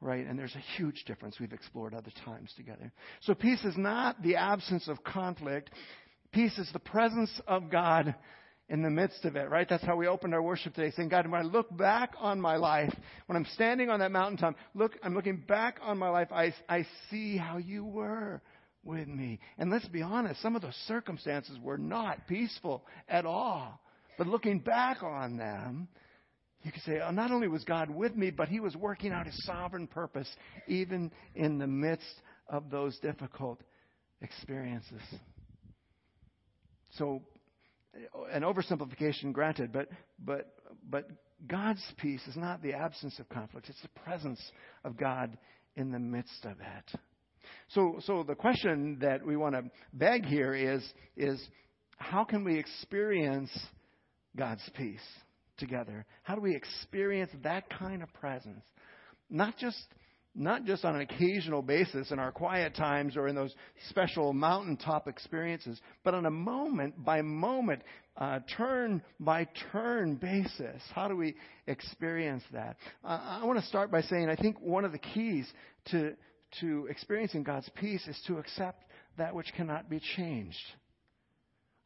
Right? 0.00 0.26
And 0.26 0.38
there's 0.38 0.54
a 0.54 0.76
huge 0.76 1.04
difference 1.06 1.36
we've 1.38 1.52
explored 1.52 1.94
other 1.94 2.10
times 2.24 2.52
together. 2.56 2.92
So 3.20 3.34
peace 3.34 3.64
is 3.64 3.76
not 3.76 4.20
the 4.22 4.36
absence 4.36 4.88
of 4.88 5.02
conflict. 5.04 5.70
Peace 6.32 6.56
is 6.58 6.68
the 6.72 6.80
presence 6.80 7.30
of 7.46 7.70
God 7.70 8.14
in 8.68 8.82
the 8.82 8.90
midst 8.90 9.24
of 9.24 9.36
it, 9.36 9.50
right? 9.50 9.68
That's 9.68 9.84
how 9.84 9.96
we 9.96 10.06
opened 10.06 10.34
our 10.34 10.42
worship 10.42 10.74
today, 10.74 10.92
saying, 10.92 11.10
God, 11.10 11.26
when 11.26 11.40
I 11.40 11.44
look 11.44 11.76
back 11.76 12.14
on 12.18 12.40
my 12.40 12.56
life, 12.56 12.92
when 13.26 13.36
I'm 13.36 13.46
standing 13.54 13.90
on 13.90 14.00
that 14.00 14.10
mountaintop, 14.10 14.54
look, 14.74 14.96
I'm 15.02 15.14
looking 15.14 15.36
back 15.46 15.78
on 15.82 15.98
my 15.98 16.08
life, 16.08 16.28
I, 16.32 16.54
I 16.68 16.86
see 17.10 17.36
how 17.36 17.58
you 17.58 17.84
were 17.84 18.40
with 18.84 19.08
me. 19.08 19.38
And 19.58 19.70
let's 19.70 19.88
be 19.88 20.02
honest, 20.02 20.40
some 20.42 20.56
of 20.56 20.62
those 20.62 20.74
circumstances 20.86 21.58
were 21.62 21.78
not 21.78 22.26
peaceful 22.26 22.84
at 23.08 23.26
all. 23.26 23.80
But 24.18 24.26
looking 24.26 24.58
back 24.58 25.02
on 25.02 25.36
them, 25.36 25.88
you 26.62 26.70
could 26.70 26.82
say, 26.82 27.00
oh, 27.04 27.10
not 27.10 27.30
only 27.30 27.48
was 27.48 27.64
God 27.64 27.90
with 27.90 28.16
me, 28.16 28.30
but 28.30 28.48
He 28.48 28.60
was 28.60 28.76
working 28.76 29.12
out 29.12 29.26
His 29.26 29.44
sovereign 29.44 29.86
purpose 29.86 30.28
even 30.68 31.10
in 31.34 31.58
the 31.58 31.66
midst 31.66 32.22
of 32.48 32.70
those 32.70 32.98
difficult 32.98 33.60
experiences. 34.20 35.00
So, 36.98 37.22
an 38.30 38.42
oversimplification 38.42 39.32
granted, 39.32 39.72
but, 39.72 39.88
but, 40.18 40.54
but 40.88 41.08
God's 41.46 41.82
peace 41.98 42.22
is 42.28 42.36
not 42.36 42.62
the 42.62 42.74
absence 42.74 43.18
of 43.18 43.28
conflict, 43.28 43.68
it's 43.68 43.82
the 43.82 44.00
presence 44.00 44.40
of 44.84 44.96
God 44.96 45.36
in 45.74 45.90
the 45.90 45.98
midst 45.98 46.44
of 46.44 46.52
it. 46.60 47.00
So, 47.68 47.98
so 48.04 48.22
the 48.22 48.34
question 48.34 48.98
that 49.00 49.24
we 49.24 49.36
want 49.36 49.54
to 49.54 49.64
beg 49.92 50.24
here 50.24 50.54
is, 50.54 50.82
is 51.16 51.40
how 51.96 52.24
can 52.24 52.44
we 52.44 52.58
experience 52.58 53.50
God's 54.36 54.68
peace 54.74 55.00
together? 55.58 56.04
How 56.22 56.34
do 56.34 56.40
we 56.40 56.54
experience 56.54 57.30
that 57.42 57.68
kind 57.70 58.02
of 58.02 58.12
presence? 58.14 58.62
Not 59.30 59.56
just 59.58 59.78
not 60.34 60.64
just 60.64 60.84
on 60.84 60.94
an 60.94 61.02
occasional 61.02 61.60
basis 61.60 62.10
in 62.10 62.18
our 62.18 62.32
quiet 62.32 62.74
times 62.74 63.16
or 63.16 63.28
in 63.28 63.34
those 63.34 63.54
special 63.90 64.32
mountaintop 64.32 65.06
experiences, 65.06 65.78
but 66.04 66.14
on 66.14 66.24
a 66.24 66.30
moment 66.30 67.04
by 67.04 67.20
moment, 67.20 67.82
uh, 68.16 68.40
turn 68.56 69.02
by 69.20 69.46
turn 69.72 70.14
basis. 70.14 70.82
How 70.94 71.08
do 71.08 71.16
we 71.16 71.34
experience 71.66 72.42
that? 72.52 72.76
Uh, 73.04 73.40
I 73.42 73.44
want 73.44 73.58
to 73.58 73.66
start 73.66 73.90
by 73.90 74.02
saying 74.02 74.28
I 74.30 74.36
think 74.36 74.58
one 74.60 74.84
of 74.84 74.92
the 74.92 74.98
keys 74.98 75.50
to 75.90 76.14
to 76.60 76.86
experiencing 76.90 77.42
God's 77.42 77.68
peace 77.74 78.06
is 78.06 78.20
to 78.26 78.38
accept 78.38 78.84
that 79.18 79.34
which 79.34 79.52
cannot 79.56 79.88
be 79.88 80.00
changed. 80.16 80.56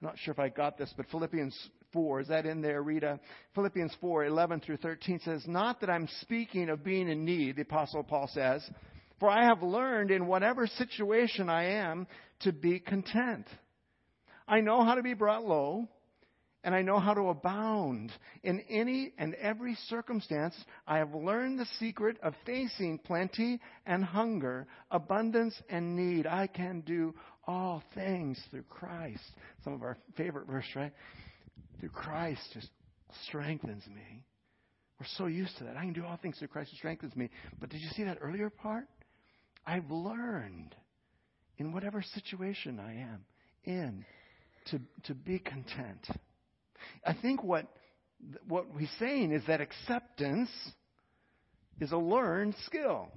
I'm 0.00 0.08
not 0.08 0.18
sure 0.18 0.32
if 0.32 0.38
I 0.38 0.48
got 0.48 0.76
this, 0.76 0.92
but 0.96 1.06
Philippians 1.10 1.56
4, 1.92 2.20
is 2.20 2.28
that 2.28 2.46
in 2.46 2.60
there, 2.60 2.82
Rita? 2.82 3.18
Philippians 3.54 3.96
4, 4.00 4.26
11 4.26 4.60
through 4.60 4.76
13 4.78 5.20
says, 5.24 5.44
Not 5.46 5.80
that 5.80 5.90
I'm 5.90 6.08
speaking 6.20 6.68
of 6.68 6.84
being 6.84 7.08
in 7.08 7.24
need, 7.24 7.56
the 7.56 7.62
Apostle 7.62 8.04
Paul 8.04 8.28
says, 8.32 8.68
for 9.18 9.30
I 9.30 9.44
have 9.44 9.62
learned 9.62 10.10
in 10.10 10.26
whatever 10.26 10.66
situation 10.66 11.48
I 11.48 11.64
am 11.78 12.06
to 12.40 12.52
be 12.52 12.78
content. 12.78 13.46
I 14.46 14.60
know 14.60 14.84
how 14.84 14.94
to 14.94 15.02
be 15.02 15.14
brought 15.14 15.44
low, 15.44 15.88
and 16.66 16.74
I 16.74 16.82
know 16.82 16.98
how 16.98 17.14
to 17.14 17.28
abound. 17.28 18.10
In 18.42 18.60
any 18.68 19.12
and 19.18 19.34
every 19.36 19.76
circumstance, 19.86 20.52
I 20.84 20.98
have 20.98 21.14
learned 21.14 21.60
the 21.60 21.68
secret 21.78 22.18
of 22.24 22.34
facing 22.44 22.98
plenty 22.98 23.60
and 23.86 24.04
hunger, 24.04 24.66
abundance 24.90 25.54
and 25.70 25.94
need. 25.94 26.26
I 26.26 26.48
can 26.48 26.80
do 26.80 27.14
all 27.46 27.84
things 27.94 28.42
through 28.50 28.64
Christ. 28.64 29.22
Some 29.62 29.74
of 29.74 29.82
our 29.82 29.96
favorite 30.16 30.48
verse, 30.48 30.66
right? 30.74 30.92
Through 31.78 31.90
Christ 31.90 32.42
just 32.52 32.68
strengthens 33.28 33.86
me. 33.86 34.24
We're 34.98 35.06
so 35.18 35.26
used 35.26 35.56
to 35.58 35.64
that. 35.64 35.76
I 35.76 35.84
can 35.84 35.92
do 35.92 36.04
all 36.04 36.18
things 36.20 36.36
through 36.36 36.48
Christ 36.48 36.72
who 36.72 36.78
strengthens 36.78 37.14
me. 37.14 37.30
But 37.60 37.70
did 37.70 37.80
you 37.80 37.90
see 37.90 38.02
that 38.02 38.18
earlier 38.20 38.50
part? 38.50 38.88
I've 39.64 39.88
learned 39.88 40.74
in 41.58 41.72
whatever 41.72 42.02
situation 42.02 42.80
I 42.80 42.94
am 43.02 43.24
in 43.62 44.04
to, 44.72 44.80
to 45.04 45.14
be 45.14 45.38
content. 45.38 46.08
I 47.04 47.14
think 47.14 47.42
what, 47.42 47.66
what 48.46 48.74
we're 48.74 48.88
saying 48.98 49.32
is 49.32 49.42
that 49.46 49.60
acceptance 49.60 50.50
is 51.80 51.92
a 51.92 51.98
learned 51.98 52.54
skill. 52.64 53.08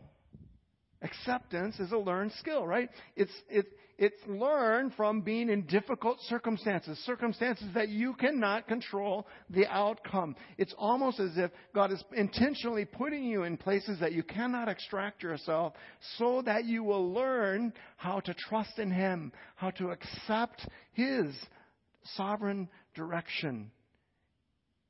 Acceptance 1.02 1.80
is 1.80 1.92
a 1.92 1.98
learned 1.98 2.34
skill, 2.34 2.68
right? 2.68 2.90
It's, 3.16 3.32
it, 3.50 3.66
it's 3.98 4.22
learned 4.28 4.94
from 4.96 5.22
being 5.22 5.50
in 5.50 5.64
difficult 5.64 6.20
circumstances, 6.22 6.98
circumstances 7.06 7.68
that 7.74 7.90
you 7.90 8.14
cannot 8.14 8.68
control 8.68 9.28
the 9.50 9.68
outcome. 9.68 10.38
It's 10.58 10.74
almost 10.78 11.20
as 11.20 11.32
if 11.38 11.52
God 11.76 11.92
is 11.92 12.04
intentionally 12.16 12.86
putting 12.86 13.26
you 13.26 13.44
in 13.44 13.58
places 13.58 14.00
that 14.00 14.14
you 14.14 14.24
cannot 14.24 14.70
extract 14.70 15.24
yourself 15.24 15.74
so 16.18 16.42
that 16.46 16.66
you 16.66 16.84
will 16.84 17.14
learn 17.14 17.74
how 17.98 18.22
to 18.22 18.34
trust 18.34 18.80
in 18.80 18.92
Him, 18.92 19.34
how 19.56 19.72
to 19.72 19.90
accept 19.90 20.68
His 20.94 21.34
sovereign 22.16 22.70
direction 22.96 23.72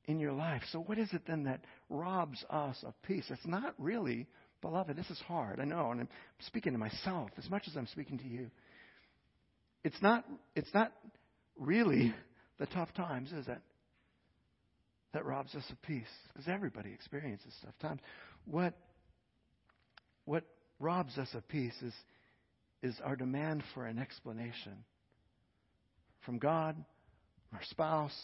in 0.06 0.18
your 0.18 0.32
life. 0.32 0.62
So, 0.72 0.80
what 0.80 0.98
is 0.98 1.12
it 1.12 1.22
then 1.26 1.44
that 1.44 1.64
robs 1.88 2.44
us 2.50 2.76
of 2.84 2.94
peace? 3.02 3.24
It's 3.30 3.46
not 3.46 3.74
really, 3.78 4.26
beloved, 4.62 4.96
this 4.96 5.10
is 5.10 5.20
hard. 5.26 5.60
I 5.60 5.64
know, 5.64 5.90
and 5.90 6.00
I'm 6.00 6.08
speaking 6.40 6.72
to 6.72 6.78
myself 6.78 7.30
as 7.38 7.48
much 7.50 7.64
as 7.68 7.76
I'm 7.76 7.86
speaking 7.86 8.18
to 8.18 8.28
you 8.28 8.50
it's 9.84 10.00
not, 10.02 10.24
it's 10.54 10.72
not 10.74 10.92
really 11.58 12.14
the 12.58 12.66
tough 12.66 12.92
times, 12.94 13.32
is 13.32 13.48
it? 13.48 13.60
That 15.12 15.24
robs 15.24 15.54
us 15.54 15.64
of 15.70 15.82
peace. 15.82 16.04
Because 16.28 16.48
everybody 16.48 16.92
experiences 16.92 17.52
tough 17.64 17.78
times. 17.80 18.00
What, 18.44 18.74
what 20.24 20.44
robs 20.78 21.18
us 21.18 21.28
of 21.34 21.46
peace 21.48 21.74
is, 21.82 21.94
is 22.82 22.94
our 23.04 23.16
demand 23.16 23.64
for 23.74 23.86
an 23.86 23.98
explanation 23.98 24.84
from 26.24 26.38
God, 26.38 26.76
our 27.52 27.60
spouse, 27.64 28.16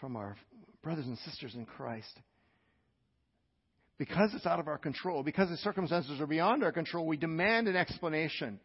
from 0.00 0.16
our 0.16 0.36
brothers 0.82 1.06
and 1.06 1.18
sisters 1.18 1.54
in 1.54 1.64
Christ. 1.64 2.20
Because 3.98 4.30
it's 4.34 4.46
out 4.46 4.60
of 4.60 4.68
our 4.68 4.78
control, 4.78 5.22
because 5.22 5.48
the 5.48 5.56
circumstances 5.58 6.20
are 6.20 6.26
beyond 6.26 6.62
our 6.62 6.72
control, 6.72 7.06
we 7.06 7.16
demand 7.16 7.66
an 7.66 7.76
explanation. 7.76 8.60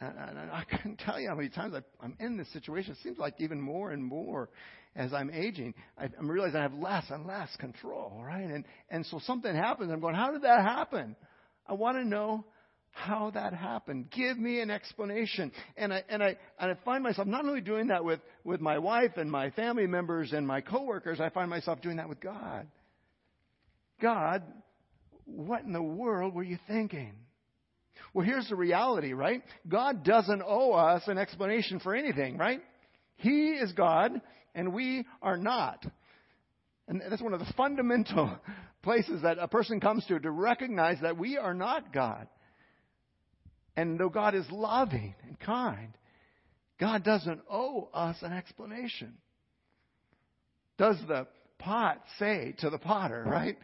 And, 0.00 0.38
I 0.38 0.64
couldn't 0.68 0.98
tell 0.98 1.20
you 1.20 1.28
how 1.28 1.36
many 1.36 1.48
times 1.48 1.74
I, 1.74 2.04
am 2.04 2.16
in 2.18 2.36
this 2.36 2.52
situation. 2.52 2.92
It 2.92 2.98
seems 3.02 3.16
like 3.16 3.34
even 3.38 3.60
more 3.60 3.92
and 3.92 4.04
more 4.04 4.50
as 4.96 5.12
I'm 5.12 5.30
aging, 5.30 5.74
I, 5.98 6.08
I'm 6.18 6.30
realizing 6.30 6.56
I 6.56 6.62
have 6.62 6.74
less 6.74 7.04
and 7.10 7.26
less 7.26 7.54
control, 7.56 8.22
right? 8.24 8.44
And, 8.44 8.64
and 8.90 9.06
so 9.06 9.20
something 9.24 9.54
happens. 9.54 9.90
I'm 9.92 10.00
going, 10.00 10.14
how 10.14 10.32
did 10.32 10.42
that 10.42 10.62
happen? 10.62 11.16
I 11.66 11.74
want 11.74 11.96
to 11.96 12.04
know 12.04 12.44
how 12.94 13.30
that 13.34 13.52
happened. 13.52 14.10
Give 14.10 14.38
me 14.38 14.60
an 14.60 14.70
explanation. 14.70 15.52
And 15.76 15.92
I, 15.92 16.04
and 16.08 16.22
I, 16.22 16.36
and 16.58 16.70
I 16.70 16.76
find 16.84 17.02
myself 17.02 17.26
not 17.26 17.44
only 17.44 17.60
doing 17.60 17.88
that 17.88 18.04
with, 18.04 18.20
with 18.44 18.60
my 18.60 18.78
wife 18.78 19.12
and 19.16 19.30
my 19.30 19.50
family 19.50 19.86
members 19.86 20.32
and 20.32 20.46
my 20.46 20.60
coworkers, 20.60 21.20
I 21.20 21.28
find 21.28 21.50
myself 21.50 21.82
doing 21.82 21.96
that 21.96 22.08
with 22.08 22.20
God. 22.20 22.66
God, 24.00 24.42
what 25.26 25.64
in 25.64 25.72
the 25.72 25.82
world 25.82 26.34
were 26.34 26.44
you 26.44 26.58
thinking? 26.68 27.12
Well, 28.12 28.24
here's 28.24 28.48
the 28.48 28.56
reality, 28.56 29.12
right? 29.12 29.42
God 29.68 30.04
doesn't 30.04 30.42
owe 30.46 30.72
us 30.72 31.02
an 31.06 31.18
explanation 31.18 31.80
for 31.80 31.94
anything, 31.96 32.38
right? 32.38 32.60
He 33.16 33.50
is 33.50 33.72
God, 33.72 34.20
and 34.54 34.72
we 34.72 35.04
are 35.20 35.36
not. 35.36 35.84
And 36.86 37.02
that's 37.10 37.22
one 37.22 37.34
of 37.34 37.40
the 37.40 37.52
fundamental 37.56 38.38
places 38.82 39.22
that 39.22 39.38
a 39.40 39.48
person 39.48 39.80
comes 39.80 40.06
to 40.06 40.20
to 40.20 40.30
recognize 40.30 40.98
that 41.02 41.18
we 41.18 41.38
are 41.38 41.54
not 41.54 41.92
God. 41.92 42.28
And 43.76 43.98
though 43.98 44.08
God 44.08 44.34
is 44.34 44.46
loving 44.50 45.14
and 45.26 45.38
kind, 45.40 45.96
God 46.78 47.04
doesn't 47.04 47.40
owe 47.50 47.88
us 47.92 48.16
an 48.22 48.32
explanation. 48.32 49.14
Does 50.78 50.96
the 51.06 51.26
pot 51.58 52.02
say 52.18 52.54
to 52.58 52.70
the 52.70 52.78
potter, 52.78 53.24
right? 53.26 53.56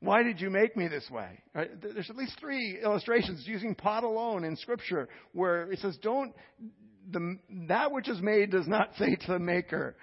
Why 0.00 0.22
did 0.22 0.40
you 0.40 0.50
make 0.50 0.76
me 0.76 0.86
this 0.88 1.08
way? 1.10 1.40
Right? 1.54 1.70
There's 1.80 2.10
at 2.10 2.16
least 2.16 2.38
three 2.38 2.78
illustrations 2.82 3.44
using 3.46 3.74
pot 3.74 4.04
alone 4.04 4.44
in 4.44 4.56
Scripture 4.56 5.08
where 5.32 5.70
it 5.72 5.80
says, 5.80 5.96
"Don't 5.98 6.34
the, 7.10 7.38
that 7.68 7.90
which 7.90 8.08
is 8.08 8.20
made 8.20 8.50
does 8.50 8.68
not 8.68 8.94
say 8.96 9.16
to 9.16 9.32
the 9.32 9.38
maker, 9.38 9.96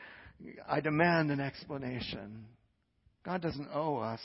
I 0.67 0.81
demand 0.81 1.31
an 1.31 1.39
explanation." 1.39 2.45
God 3.23 3.41
doesn't 3.41 3.69
owe 3.73 3.97
us 3.97 4.21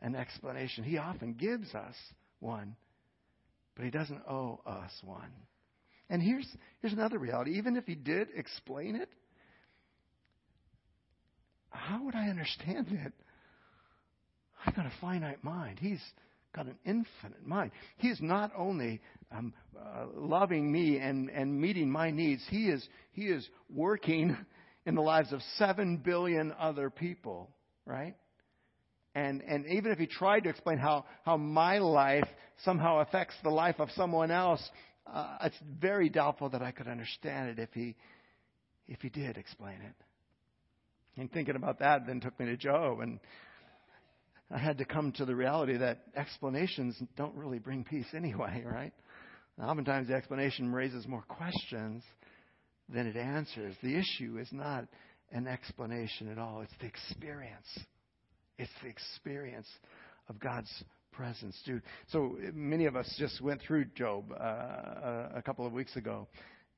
an 0.00 0.16
explanation. 0.16 0.82
He 0.82 0.98
often 0.98 1.34
gives 1.34 1.74
us 1.74 1.94
one, 2.40 2.74
but 3.74 3.84
He 3.84 3.90
doesn't 3.90 4.22
owe 4.28 4.60
us 4.66 4.92
one. 5.04 5.32
And 6.10 6.22
here's 6.22 6.46
here's 6.80 6.92
another 6.92 7.18
reality: 7.18 7.52
even 7.58 7.76
if 7.76 7.86
He 7.86 7.94
did 7.94 8.28
explain 8.34 8.96
it, 8.96 9.08
how 11.70 12.04
would 12.04 12.14
I 12.14 12.28
understand 12.28 12.88
it? 12.90 13.12
I've 14.64 14.76
got 14.76 14.86
a 14.86 14.92
finite 15.00 15.42
mind. 15.42 15.78
He's 15.80 16.00
got 16.54 16.66
an 16.66 16.76
infinite 16.84 17.44
mind. 17.44 17.72
He 17.96 18.08
is 18.08 18.20
not 18.20 18.52
only 18.56 19.00
um, 19.30 19.52
uh, 19.76 20.06
loving 20.14 20.70
me 20.70 20.98
and, 20.98 21.30
and 21.30 21.60
meeting 21.60 21.90
my 21.90 22.10
needs, 22.10 22.42
he 22.48 22.66
is, 22.66 22.86
he 23.12 23.22
is 23.22 23.48
working 23.70 24.36
in 24.86 24.94
the 24.94 25.00
lives 25.00 25.32
of 25.32 25.40
seven 25.56 25.96
billion 25.96 26.52
other 26.58 26.90
people, 26.90 27.50
right? 27.86 28.14
And, 29.14 29.42
and 29.42 29.66
even 29.66 29.92
if 29.92 29.98
he 29.98 30.06
tried 30.06 30.44
to 30.44 30.48
explain 30.48 30.78
how, 30.78 31.04
how 31.24 31.36
my 31.36 31.78
life 31.78 32.28
somehow 32.64 33.00
affects 33.00 33.34
the 33.42 33.50
life 33.50 33.78
of 33.78 33.90
someone 33.94 34.30
else, 34.30 34.62
uh, 35.06 35.36
it's 35.42 35.56
very 35.80 36.08
doubtful 36.08 36.48
that 36.50 36.62
I 36.62 36.70
could 36.70 36.88
understand 36.88 37.50
it 37.50 37.58
if 37.58 37.68
he, 37.74 37.94
if 38.88 39.00
he 39.00 39.10
did 39.10 39.36
explain 39.36 39.76
it. 39.82 39.94
And 41.20 41.30
thinking 41.30 41.56
about 41.56 41.80
that 41.80 42.06
then 42.06 42.20
took 42.20 42.38
me 42.40 42.46
to 42.46 42.56
Job. 42.56 43.00
And 43.00 43.20
I 44.50 44.58
had 44.58 44.78
to 44.78 44.84
come 44.84 45.12
to 45.12 45.24
the 45.24 45.34
reality 45.34 45.76
that 45.76 46.02
explanations 46.16 46.96
don't 47.16 47.34
really 47.34 47.58
bring 47.58 47.84
peace 47.84 48.06
anyway, 48.14 48.64
right? 48.64 48.92
Oftentimes 49.62 50.08
the 50.08 50.14
explanation 50.14 50.72
raises 50.72 51.06
more 51.06 51.22
questions 51.22 52.02
than 52.88 53.06
it 53.06 53.16
answers. 53.16 53.74
The 53.82 53.96
issue 53.96 54.38
is 54.38 54.48
not 54.52 54.86
an 55.30 55.46
explanation 55.46 56.28
at 56.30 56.38
all, 56.38 56.62
it's 56.62 56.72
the 56.80 56.86
experience. 56.86 57.66
It's 58.58 58.70
the 58.82 58.88
experience 58.88 59.68
of 60.28 60.38
God's 60.38 60.70
presence, 61.12 61.60
dude. 61.64 61.82
So 62.08 62.36
many 62.54 62.86
of 62.86 62.96
us 62.96 63.12
just 63.18 63.40
went 63.40 63.60
through 63.62 63.86
Job 63.96 64.24
uh, 64.32 64.44
a, 64.44 65.30
a 65.36 65.42
couple 65.42 65.66
of 65.66 65.72
weeks 65.72 65.96
ago 65.96 66.28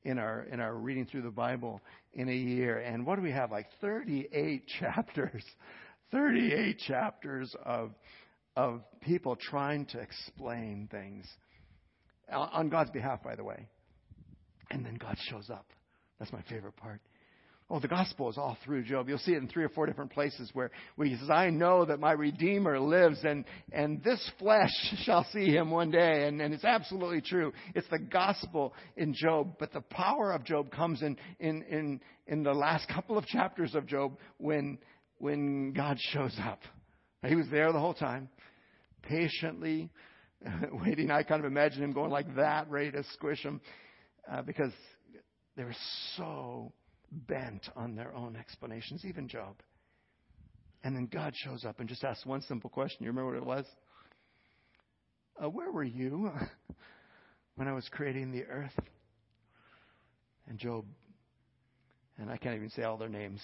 in 0.05 0.19
our 0.19 0.43
in 0.53 0.61
our 0.61 0.75
reading 0.75 1.07
through 1.07 1.23
the 1.23 1.31
Bible 1.31 1.81
in 2.13 2.29
a 2.29 2.35
year, 2.35 2.79
and 2.79 3.07
what 3.07 3.17
do 3.17 3.23
we 3.23 3.33
have? 3.33 3.51
Like 3.51 3.67
38 3.81 4.65
chapters 4.81 5.45
38 6.15 6.79
chapters 6.79 7.55
of, 7.65 7.91
of 8.57 8.83
people 9.01 9.37
trying 9.37 9.85
to 9.87 9.99
explain 9.99 10.89
things 10.91 11.27
on 12.33 12.69
God's 12.69 12.91
behalf, 12.91 13.23
by 13.23 13.35
the 13.35 13.43
way. 13.43 13.69
And 14.71 14.87
then 14.87 14.95
God 14.95 15.17
shows 15.29 15.51
up. 15.51 15.67
That's 16.19 16.33
my 16.33 16.43
favorite 16.43 16.77
part. 16.77 17.01
Oh, 17.71 17.81
the 17.81 17.89
gospel 17.89 18.29
is 18.29 18.37
all 18.37 18.59
through 18.63 18.85
Job. 18.85 19.09
You'll 19.09 19.19
see 19.19 19.33
it 19.33 19.39
in 19.39 19.49
three 19.49 19.65
or 19.65 19.71
four 19.71 19.87
different 19.87 20.13
places 20.13 20.51
where, 20.53 20.71
where 20.97 21.09
he 21.09 21.17
says, 21.17 21.31
I 21.31 21.49
know 21.49 21.87
that 21.87 21.99
my 21.99 22.13
Redeemer 22.13 22.79
lives 22.79 23.21
and, 23.25 23.47
and 23.73 24.05
this 24.05 24.31
flesh 24.39 24.71
shall 25.05 25.27
see 25.33 25.47
him 25.47 25.71
one 25.71 25.91
day. 25.91 26.29
And, 26.29 26.43
and 26.43 26.53
it's 26.53 26.65
absolutely 26.65 27.23
true. 27.23 27.55
It's 27.75 27.89
the 27.89 27.99
gospel 27.99 28.75
in 28.99 29.15
Job. 29.15 29.57
But 29.59 29.73
the 29.73 29.81
power 29.81 30.33
of 30.33 30.45
Job 30.45 30.71
comes 30.71 31.01
in, 31.01 31.17
in, 31.41 31.63
in, 31.63 32.01
in 32.27 32.43
the 32.43 32.53
last 32.53 32.87
couple 32.89 33.17
of 33.17 33.25
chapters 33.25 33.75
of 33.75 33.87
Job 33.87 34.19
when, 34.37 34.77
when 35.17 35.73
God 35.73 35.97
shows 36.13 36.37
up. 36.45 36.61
He 37.27 37.35
was 37.35 37.47
there 37.51 37.73
the 37.73 37.81
whole 37.81 37.95
time, 37.95 38.29
patiently 39.03 39.91
waiting. 40.73 41.11
I 41.11 41.23
kind 41.23 41.43
of 41.43 41.51
imagine 41.51 41.83
him 41.83 41.93
going 41.93 42.11
like 42.11 42.37
that, 42.37 42.71
ready 42.71 42.91
to 42.91 43.05
squish 43.15 43.43
him, 43.43 43.63
uh, 44.31 44.43
because 44.43 44.73
they 45.57 45.65
were 45.65 45.75
so 46.19 46.73
bent 47.15 47.69
on 47.77 47.95
their 47.95 48.15
own 48.15 48.37
explanations, 48.37 49.05
even 49.05 49.29
Job. 49.29 49.57
And 50.83 50.95
then 50.95 51.09
God 51.11 51.33
shows 51.35 51.65
up 51.65 51.81
and 51.81 51.89
just 51.89 52.05
asks 52.05 52.27
one 52.27 52.43
simple 52.43 52.71
question. 52.71 53.05
You 53.05 53.09
remember 53.09 53.33
what 53.33 53.43
it 53.43 53.47
was? 53.47 53.65
Uh, 55.43 55.49
where 55.49 55.71
were 55.71 55.85
you 55.85 56.31
when 57.57 57.69
I 57.69 57.73
was 57.73 57.89
creating 57.91 58.33
the 58.33 58.45
earth? 58.45 58.79
And 60.47 60.59
Job, 60.59 60.85
and 62.19 62.31
I 62.31 62.37
can't 62.37 62.57
even 62.57 62.71
say 62.71 62.83
all 62.83 62.99
their 62.99 63.09
names 63.09 63.41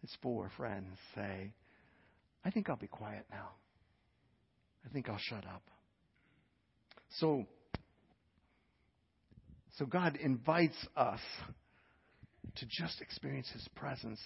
his 0.00 0.10
four 0.22 0.50
friends 0.56 0.96
say, 1.14 1.52
I 2.44 2.50
think 2.50 2.68
I'll 2.68 2.76
be 2.76 2.86
quiet 2.86 3.26
now. 3.30 3.50
I 4.86 4.92
think 4.92 5.08
I'll 5.08 5.18
shut 5.18 5.44
up. 5.44 5.62
So, 7.18 7.46
so 9.78 9.86
God 9.86 10.16
invites 10.16 10.76
us 10.96 11.20
to 12.56 12.66
just 12.66 13.00
experience 13.00 13.48
His 13.52 13.66
presence, 13.76 14.20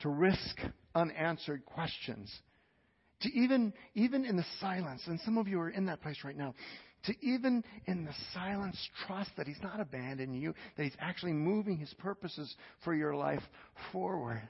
to 0.00 0.08
risk 0.08 0.60
unanswered 0.94 1.64
questions, 1.64 2.32
to 3.22 3.32
even, 3.32 3.72
even 3.94 4.24
in 4.24 4.36
the 4.36 4.46
silence, 4.60 5.02
and 5.06 5.18
some 5.20 5.38
of 5.38 5.48
you 5.48 5.60
are 5.60 5.70
in 5.70 5.86
that 5.86 6.02
place 6.02 6.18
right 6.24 6.36
now, 6.36 6.54
To 7.04 7.14
even 7.22 7.64
in 7.86 8.04
the 8.04 8.14
silence 8.34 8.76
trust 9.06 9.30
that 9.36 9.46
He's 9.46 9.62
not 9.62 9.80
abandoning 9.80 10.40
you, 10.40 10.54
that 10.76 10.82
He's 10.84 10.96
actually 10.98 11.32
moving 11.32 11.78
His 11.78 11.92
purposes 11.94 12.54
for 12.84 12.94
your 12.94 13.14
life 13.14 13.42
forward. 13.92 14.42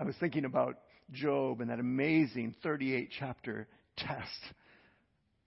I 0.00 0.04
was 0.04 0.14
thinking 0.20 0.44
about 0.44 0.76
Job 1.12 1.60
and 1.60 1.70
that 1.70 1.80
amazing 1.80 2.54
38 2.62 3.10
chapter 3.18 3.66
test 3.96 4.54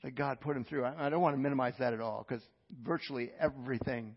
that 0.03 0.15
God 0.15 0.41
put 0.41 0.57
him 0.57 0.65
through. 0.65 0.85
I, 0.85 1.09
don't 1.09 1.21
want 1.21 1.35
to 1.35 1.41
minimize 1.41 1.73
that 1.79 1.93
at 1.93 2.01
all 2.01 2.25
because 2.27 2.43
virtually 2.83 3.31
everything 3.39 4.15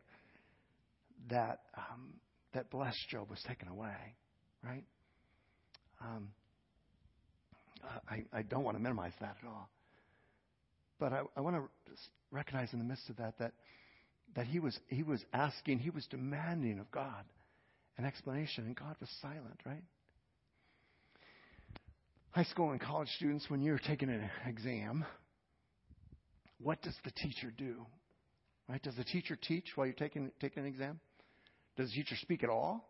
that 1.30 1.60
um, 1.76 2.14
that 2.52 2.70
blessed 2.70 3.08
Job 3.10 3.30
was 3.30 3.40
taken 3.46 3.68
away, 3.68 4.16
right? 4.62 4.84
Um, 6.00 6.28
I, 8.08 8.24
I 8.32 8.42
don't 8.42 8.64
want 8.64 8.76
to 8.76 8.82
minimize 8.82 9.12
that 9.20 9.36
at 9.42 9.48
all. 9.48 9.68
But 10.98 11.12
I, 11.12 11.22
I 11.36 11.40
want 11.40 11.56
to 11.56 11.68
recognize 12.30 12.72
in 12.72 12.78
the 12.78 12.84
midst 12.84 13.08
of 13.10 13.16
that 13.16 13.38
that 13.38 13.52
that 14.36 14.46
he 14.46 14.60
was 14.60 14.78
he 14.88 15.02
was 15.02 15.22
asking, 15.32 15.78
he 15.78 15.90
was 15.90 16.06
demanding 16.06 16.78
of 16.78 16.90
God 16.90 17.24
an 17.98 18.04
explanation, 18.04 18.64
and 18.64 18.74
God 18.74 18.96
was 19.00 19.08
silent, 19.20 19.60
right? 19.64 19.82
High 22.30 22.44
school 22.44 22.72
and 22.72 22.80
college 22.80 23.08
students, 23.16 23.48
when 23.48 23.62
you're 23.62 23.78
taking 23.78 24.08
an 24.08 24.28
exam, 24.46 25.04
what 26.58 26.82
does 26.82 26.96
the 27.04 27.12
teacher 27.12 27.52
do? 27.56 27.86
Right? 28.68 28.82
Does 28.82 28.96
the 28.96 29.04
teacher 29.04 29.36
teach 29.40 29.66
while 29.76 29.86
you're 29.86 29.94
taking 29.94 30.30
taking 30.40 30.64
an 30.64 30.68
exam? 30.68 31.00
Does 31.76 31.90
the 31.90 31.96
teacher 31.96 32.16
speak 32.20 32.44
at 32.44 32.50
all? 32.50 32.88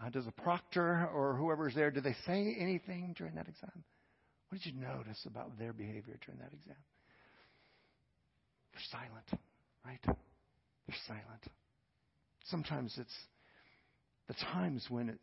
Uh, 0.00 0.10
does 0.10 0.24
the 0.24 0.32
proctor 0.32 1.08
or 1.14 1.36
whoever's 1.36 1.74
there, 1.74 1.90
do 1.90 2.00
they 2.00 2.16
say 2.26 2.56
anything 2.58 3.14
during 3.16 3.34
that 3.34 3.48
exam? 3.48 3.84
What 4.48 4.60
did 4.60 4.72
you 4.74 4.80
notice 4.80 5.20
about 5.26 5.58
their 5.58 5.72
behavior 5.72 6.18
during 6.24 6.40
that 6.40 6.52
exam? 6.52 6.76
They're 8.72 8.82
silent, 8.90 9.44
right? 9.84 10.00
They're 10.04 10.96
silent. 11.06 11.42
Sometimes 12.46 12.94
it's 12.98 13.14
the 14.28 14.34
times 14.52 14.86
when 14.88 15.10
it, 15.10 15.18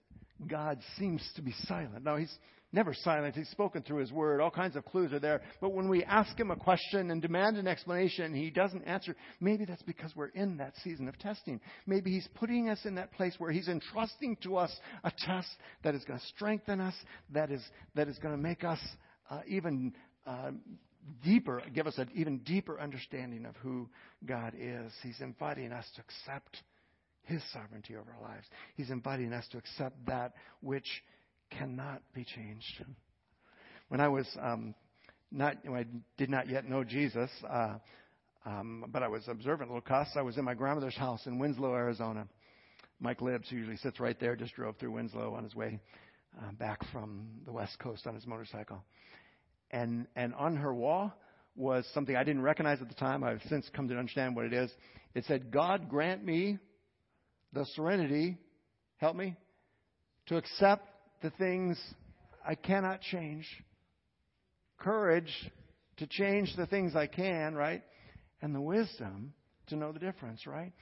God 0.47 0.79
seems 0.97 1.21
to 1.35 1.41
be 1.41 1.53
silent. 1.67 2.03
Now, 2.03 2.15
He's 2.15 2.33
never 2.73 2.93
silent. 2.93 3.35
He's 3.35 3.49
spoken 3.49 3.83
through 3.83 3.99
His 3.99 4.11
Word. 4.11 4.41
All 4.41 4.51
kinds 4.51 4.75
of 4.75 4.85
clues 4.85 5.13
are 5.13 5.19
there. 5.19 5.41
But 5.59 5.73
when 5.73 5.89
we 5.89 6.03
ask 6.03 6.39
Him 6.39 6.51
a 6.51 6.55
question 6.55 7.11
and 7.11 7.21
demand 7.21 7.57
an 7.57 7.67
explanation, 7.67 8.33
He 8.33 8.49
doesn't 8.49 8.83
answer. 8.83 9.15
Maybe 9.39 9.65
that's 9.65 9.81
because 9.83 10.15
we're 10.15 10.27
in 10.27 10.57
that 10.57 10.73
season 10.83 11.07
of 11.07 11.17
testing. 11.19 11.59
Maybe 11.85 12.11
He's 12.11 12.27
putting 12.35 12.69
us 12.69 12.79
in 12.85 12.95
that 12.95 13.11
place 13.13 13.35
where 13.37 13.51
He's 13.51 13.67
entrusting 13.67 14.37
to 14.43 14.57
us 14.57 14.75
a 15.03 15.11
test 15.25 15.49
that 15.83 15.95
is 15.95 16.03
going 16.05 16.19
to 16.19 16.25
strengthen 16.27 16.79
us, 16.79 16.95
that 17.33 17.51
is, 17.51 17.63
that 17.95 18.07
is 18.07 18.17
going 18.19 18.35
to 18.35 18.41
make 18.41 18.63
us 18.63 18.79
uh, 19.29 19.41
even 19.47 19.93
uh, 20.25 20.51
deeper, 21.23 21.61
give 21.73 21.87
us 21.87 21.97
an 21.97 22.09
even 22.13 22.39
deeper 22.39 22.79
understanding 22.79 23.45
of 23.45 23.55
who 23.57 23.89
God 24.25 24.53
is. 24.57 24.91
He's 25.03 25.21
inviting 25.21 25.71
us 25.71 25.85
to 25.95 26.01
accept 26.01 26.57
His 27.23 27.41
sovereignty 27.53 27.95
over 27.95 28.11
our 28.11 28.29
lives. 28.29 28.45
He's 28.75 28.89
inviting 28.89 29.33
us 29.33 29.47
to 29.51 29.57
accept 29.57 30.05
that 30.05 30.33
which 30.61 30.87
cannot 31.51 32.01
be 32.13 32.23
changed. 32.23 32.85
When 33.89 33.99
I 33.99 34.07
was 34.07 34.27
um, 34.41 34.73
not, 35.31 35.57
I 35.67 35.85
did 36.17 36.29
not 36.29 36.49
yet 36.49 36.67
know 36.67 36.83
Jesus, 36.83 37.29
uh, 37.49 37.75
um, 38.45 38.85
but 38.89 39.03
I 39.03 39.07
was 39.07 39.27
observant 39.27 39.69
little 39.69 39.81
cuss. 39.81 40.07
I 40.15 40.21
was 40.21 40.37
in 40.37 40.45
my 40.45 40.53
grandmother's 40.53 40.97
house 40.97 41.25
in 41.25 41.37
Winslow, 41.37 41.73
Arizona. 41.73 42.27
Mike 42.99 43.21
Libbs, 43.21 43.49
who 43.49 43.57
usually 43.57 43.77
sits 43.77 43.99
right 43.99 44.19
there, 44.19 44.35
just 44.35 44.53
drove 44.53 44.77
through 44.77 44.91
Winslow 44.91 45.33
on 45.33 45.43
his 45.43 45.55
way 45.55 45.79
uh, 46.39 46.51
back 46.53 46.79
from 46.91 47.27
the 47.45 47.51
West 47.51 47.77
Coast 47.79 48.05
on 48.07 48.15
his 48.15 48.25
motorcycle. 48.27 48.83
And 49.71 50.07
and 50.15 50.33
on 50.35 50.57
her 50.57 50.73
wall 50.73 51.13
was 51.55 51.85
something 51.93 52.15
I 52.15 52.23
didn't 52.23 52.41
recognize 52.41 52.81
at 52.81 52.89
the 52.89 52.95
time. 52.95 53.23
I've 53.23 53.41
since 53.49 53.69
come 53.73 53.87
to 53.87 53.97
understand 53.97 54.35
what 54.35 54.45
it 54.45 54.53
is. 54.53 54.71
It 55.15 55.25
said, 55.25 55.51
"God 55.51 55.89
grant 55.89 56.23
me 56.23 56.59
the 57.53 57.65
serenity, 57.75 58.37
help 58.97 59.15
me, 59.15 59.35
to 60.27 60.37
accept 60.37 60.87
the 61.21 61.29
things 61.31 61.79
I 62.45 62.55
cannot 62.55 63.01
change, 63.01 63.45
courage 64.77 65.31
to 65.97 66.07
change 66.07 66.55
the 66.55 66.65
things 66.65 66.95
I 66.95 67.07
can, 67.07 67.55
right? 67.55 67.83
And 68.41 68.55
the 68.55 68.61
wisdom 68.61 69.33
to 69.67 69.75
know 69.75 69.91
the 69.91 69.99
difference, 69.99 70.47
right? 70.47 70.73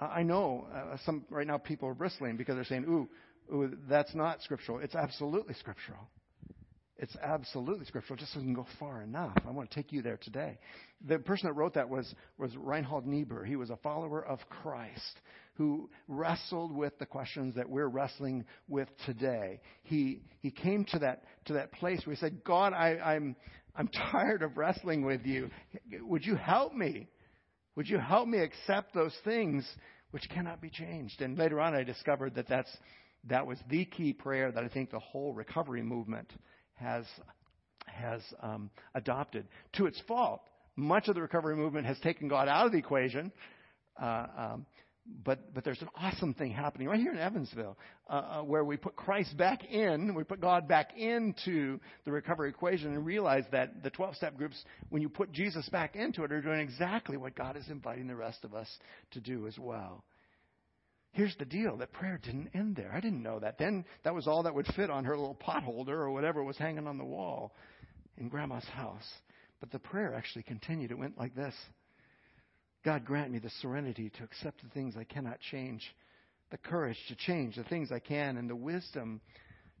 I 0.00 0.22
know 0.22 0.66
uh, 0.74 0.96
some 1.04 1.24
right 1.30 1.46
now 1.46 1.58
people 1.58 1.88
are 1.88 1.94
bristling 1.94 2.36
because 2.36 2.56
they're 2.56 2.64
saying, 2.64 2.84
"Ooh, 2.88 3.08
ooh, 3.54 3.76
that's 3.88 4.14
not 4.14 4.42
scriptural." 4.42 4.78
It's 4.78 4.94
absolutely 4.94 5.54
scriptural. 5.54 6.08
It's 6.96 7.16
absolutely 7.20 7.84
scriptural. 7.86 8.16
Just 8.16 8.34
doesn't 8.34 8.54
go 8.54 8.66
far 8.78 9.02
enough. 9.02 9.36
I 9.46 9.50
want 9.50 9.70
to 9.70 9.74
take 9.74 9.92
you 9.92 10.02
there 10.02 10.18
today. 10.18 10.58
The 11.06 11.18
person 11.18 11.48
that 11.48 11.54
wrote 11.54 11.74
that 11.74 11.88
was, 11.88 12.14
was 12.38 12.56
Reinhold 12.56 13.06
Niebuhr. 13.06 13.44
He 13.44 13.56
was 13.56 13.70
a 13.70 13.76
follower 13.78 14.24
of 14.24 14.38
Christ 14.48 15.20
who 15.54 15.90
wrestled 16.08 16.74
with 16.74 16.98
the 16.98 17.06
questions 17.06 17.54
that 17.56 17.68
we're 17.68 17.88
wrestling 17.88 18.44
with 18.68 18.88
today. 19.04 19.60
He, 19.82 20.22
he 20.40 20.50
came 20.50 20.84
to 20.86 20.98
that, 21.00 21.24
to 21.46 21.54
that 21.54 21.72
place 21.72 22.00
where 22.04 22.14
he 22.14 22.20
said, 22.20 22.42
God, 22.44 22.72
I, 22.72 22.98
I'm, 22.98 23.36
I'm 23.76 23.88
tired 23.88 24.42
of 24.42 24.56
wrestling 24.56 25.04
with 25.04 25.26
you. 25.26 25.50
Would 26.00 26.24
you 26.24 26.36
help 26.36 26.74
me? 26.74 27.08
Would 27.76 27.88
you 27.88 27.98
help 27.98 28.28
me 28.28 28.38
accept 28.38 28.94
those 28.94 29.16
things 29.24 29.66
which 30.10 30.28
cannot 30.30 30.60
be 30.60 30.70
changed? 30.70 31.20
And 31.20 31.38
later 31.38 31.60
on, 31.60 31.74
I 31.74 31.82
discovered 31.82 32.34
that 32.34 32.48
that's, 32.48 32.74
that 33.28 33.46
was 33.46 33.58
the 33.68 33.84
key 33.84 34.12
prayer 34.12 34.52
that 34.52 34.64
I 34.64 34.68
think 34.68 34.90
the 34.90 34.98
whole 34.98 35.32
recovery 35.34 35.82
movement 35.82 36.30
has, 36.74 37.04
has 37.86 38.20
um, 38.42 38.70
adopted. 38.94 39.46
To 39.74 39.86
its 39.86 40.00
fault, 40.08 40.40
much 40.76 41.08
of 41.08 41.14
the 41.14 41.22
recovery 41.22 41.56
movement 41.56 41.86
has 41.86 41.98
taken 42.00 42.28
God 42.28 42.48
out 42.48 42.66
of 42.66 42.72
the 42.72 42.78
equation. 42.78 43.32
Uh, 44.00 44.26
um, 44.36 44.66
but 45.24 45.52
but 45.52 45.64
there's 45.64 45.82
an 45.82 45.88
awesome 45.96 46.34
thing 46.34 46.52
happening 46.52 46.88
right 46.88 47.00
here 47.00 47.12
in 47.12 47.18
Evansville, 47.18 47.76
uh, 48.08 48.12
uh, 48.12 48.42
where 48.42 48.64
we 48.64 48.76
put 48.76 48.94
Christ 48.94 49.36
back 49.36 49.64
in, 49.64 50.14
we 50.14 50.24
put 50.24 50.40
God 50.40 50.68
back 50.68 50.96
into 50.96 51.80
the 52.04 52.12
recovery 52.12 52.50
equation, 52.50 52.94
and 52.94 53.04
realize 53.04 53.44
that 53.50 53.82
the 53.82 53.90
12-step 53.90 54.36
groups, 54.36 54.64
when 54.90 55.02
you 55.02 55.08
put 55.08 55.32
Jesus 55.32 55.68
back 55.70 55.96
into 55.96 56.22
it, 56.22 56.32
are 56.32 56.40
doing 56.40 56.60
exactly 56.60 57.16
what 57.16 57.34
God 57.34 57.56
is 57.56 57.68
inviting 57.68 58.06
the 58.06 58.16
rest 58.16 58.44
of 58.44 58.54
us 58.54 58.68
to 59.12 59.20
do 59.20 59.46
as 59.46 59.58
well. 59.58 60.04
Here's 61.12 61.36
the 61.36 61.44
deal 61.44 61.76
that 61.76 61.92
prayer 61.92 62.18
didn't 62.22 62.50
end 62.54 62.76
there. 62.76 62.90
I 62.92 63.00
didn't 63.00 63.22
know 63.22 63.38
that. 63.40 63.58
Then 63.58 63.84
that 64.04 64.14
was 64.14 64.26
all 64.26 64.44
that 64.44 64.54
would 64.54 64.66
fit 64.76 64.88
on 64.88 65.04
her 65.04 65.16
little 65.16 65.36
potholder 65.36 65.88
or 65.88 66.10
whatever 66.10 66.42
was 66.42 66.56
hanging 66.56 66.86
on 66.86 66.96
the 66.96 67.04
wall 67.04 67.54
in 68.16 68.28
Grandma's 68.28 68.64
house. 68.64 69.06
But 69.60 69.70
the 69.70 69.78
prayer 69.78 70.14
actually 70.14 70.44
continued. 70.44 70.90
It 70.90 70.98
went 70.98 71.18
like 71.18 71.34
this 71.34 71.54
God 72.84 73.04
grant 73.04 73.30
me 73.30 73.38
the 73.38 73.50
serenity 73.60 74.10
to 74.18 74.24
accept 74.24 74.62
the 74.62 74.68
things 74.70 74.94
I 74.96 75.04
cannot 75.04 75.38
change, 75.40 75.82
the 76.50 76.58
courage 76.58 76.98
to 77.08 77.14
change 77.14 77.56
the 77.56 77.64
things 77.64 77.90
I 77.92 78.00
can, 78.00 78.36
and 78.36 78.48
the 78.50 78.56
wisdom 78.56 79.20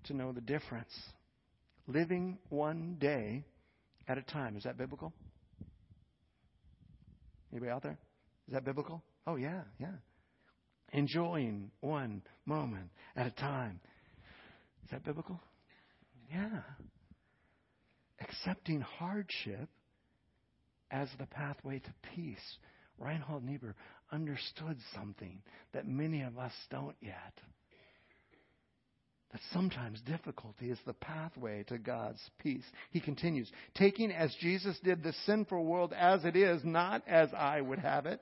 to 0.04 0.14
know 0.14 0.32
the 0.32 0.40
difference. 0.40 0.92
Living 1.86 2.38
one 2.48 2.96
day 3.00 3.44
at 4.08 4.18
a 4.18 4.22
time. 4.22 4.56
Is 4.56 4.64
that 4.64 4.78
biblical? 4.78 5.12
Anybody 7.50 7.70
out 7.70 7.82
there? 7.82 7.98
Is 8.48 8.54
that 8.54 8.64
biblical? 8.64 9.02
Oh, 9.26 9.36
yeah, 9.36 9.62
yeah 9.78 9.88
enjoying 10.92 11.70
one 11.80 12.22
moment 12.46 12.90
at 13.16 13.26
a 13.26 13.30
time. 13.30 13.80
Is 14.84 14.90
that 14.90 15.04
biblical? 15.04 15.40
Yeah. 16.30 16.60
Accepting 18.20 18.80
hardship 18.80 19.68
as 20.90 21.08
the 21.18 21.26
pathway 21.26 21.78
to 21.78 21.94
peace. 22.14 22.56
Reinhold 23.02 23.44
Niebuhr 23.44 23.74
understood 24.10 24.76
something 24.94 25.42
that 25.72 25.86
many 25.86 26.22
of 26.22 26.38
us 26.38 26.52
don't 26.70 26.96
yet. 27.00 27.34
That 29.32 29.40
sometimes 29.52 30.00
difficulty 30.02 30.70
is 30.70 30.78
the 30.84 30.92
pathway 30.92 31.64
to 31.64 31.78
God's 31.78 32.20
peace. 32.38 32.64
He 32.90 33.00
continues, 33.00 33.50
taking 33.74 34.12
as 34.12 34.34
Jesus 34.40 34.78
did 34.84 35.02
the 35.02 35.14
sinful 35.24 35.64
world 35.64 35.94
as 35.96 36.24
it 36.24 36.36
is, 36.36 36.62
not 36.64 37.02
as 37.08 37.30
I 37.32 37.60
would 37.60 37.78
have 37.78 38.06
it 38.06 38.20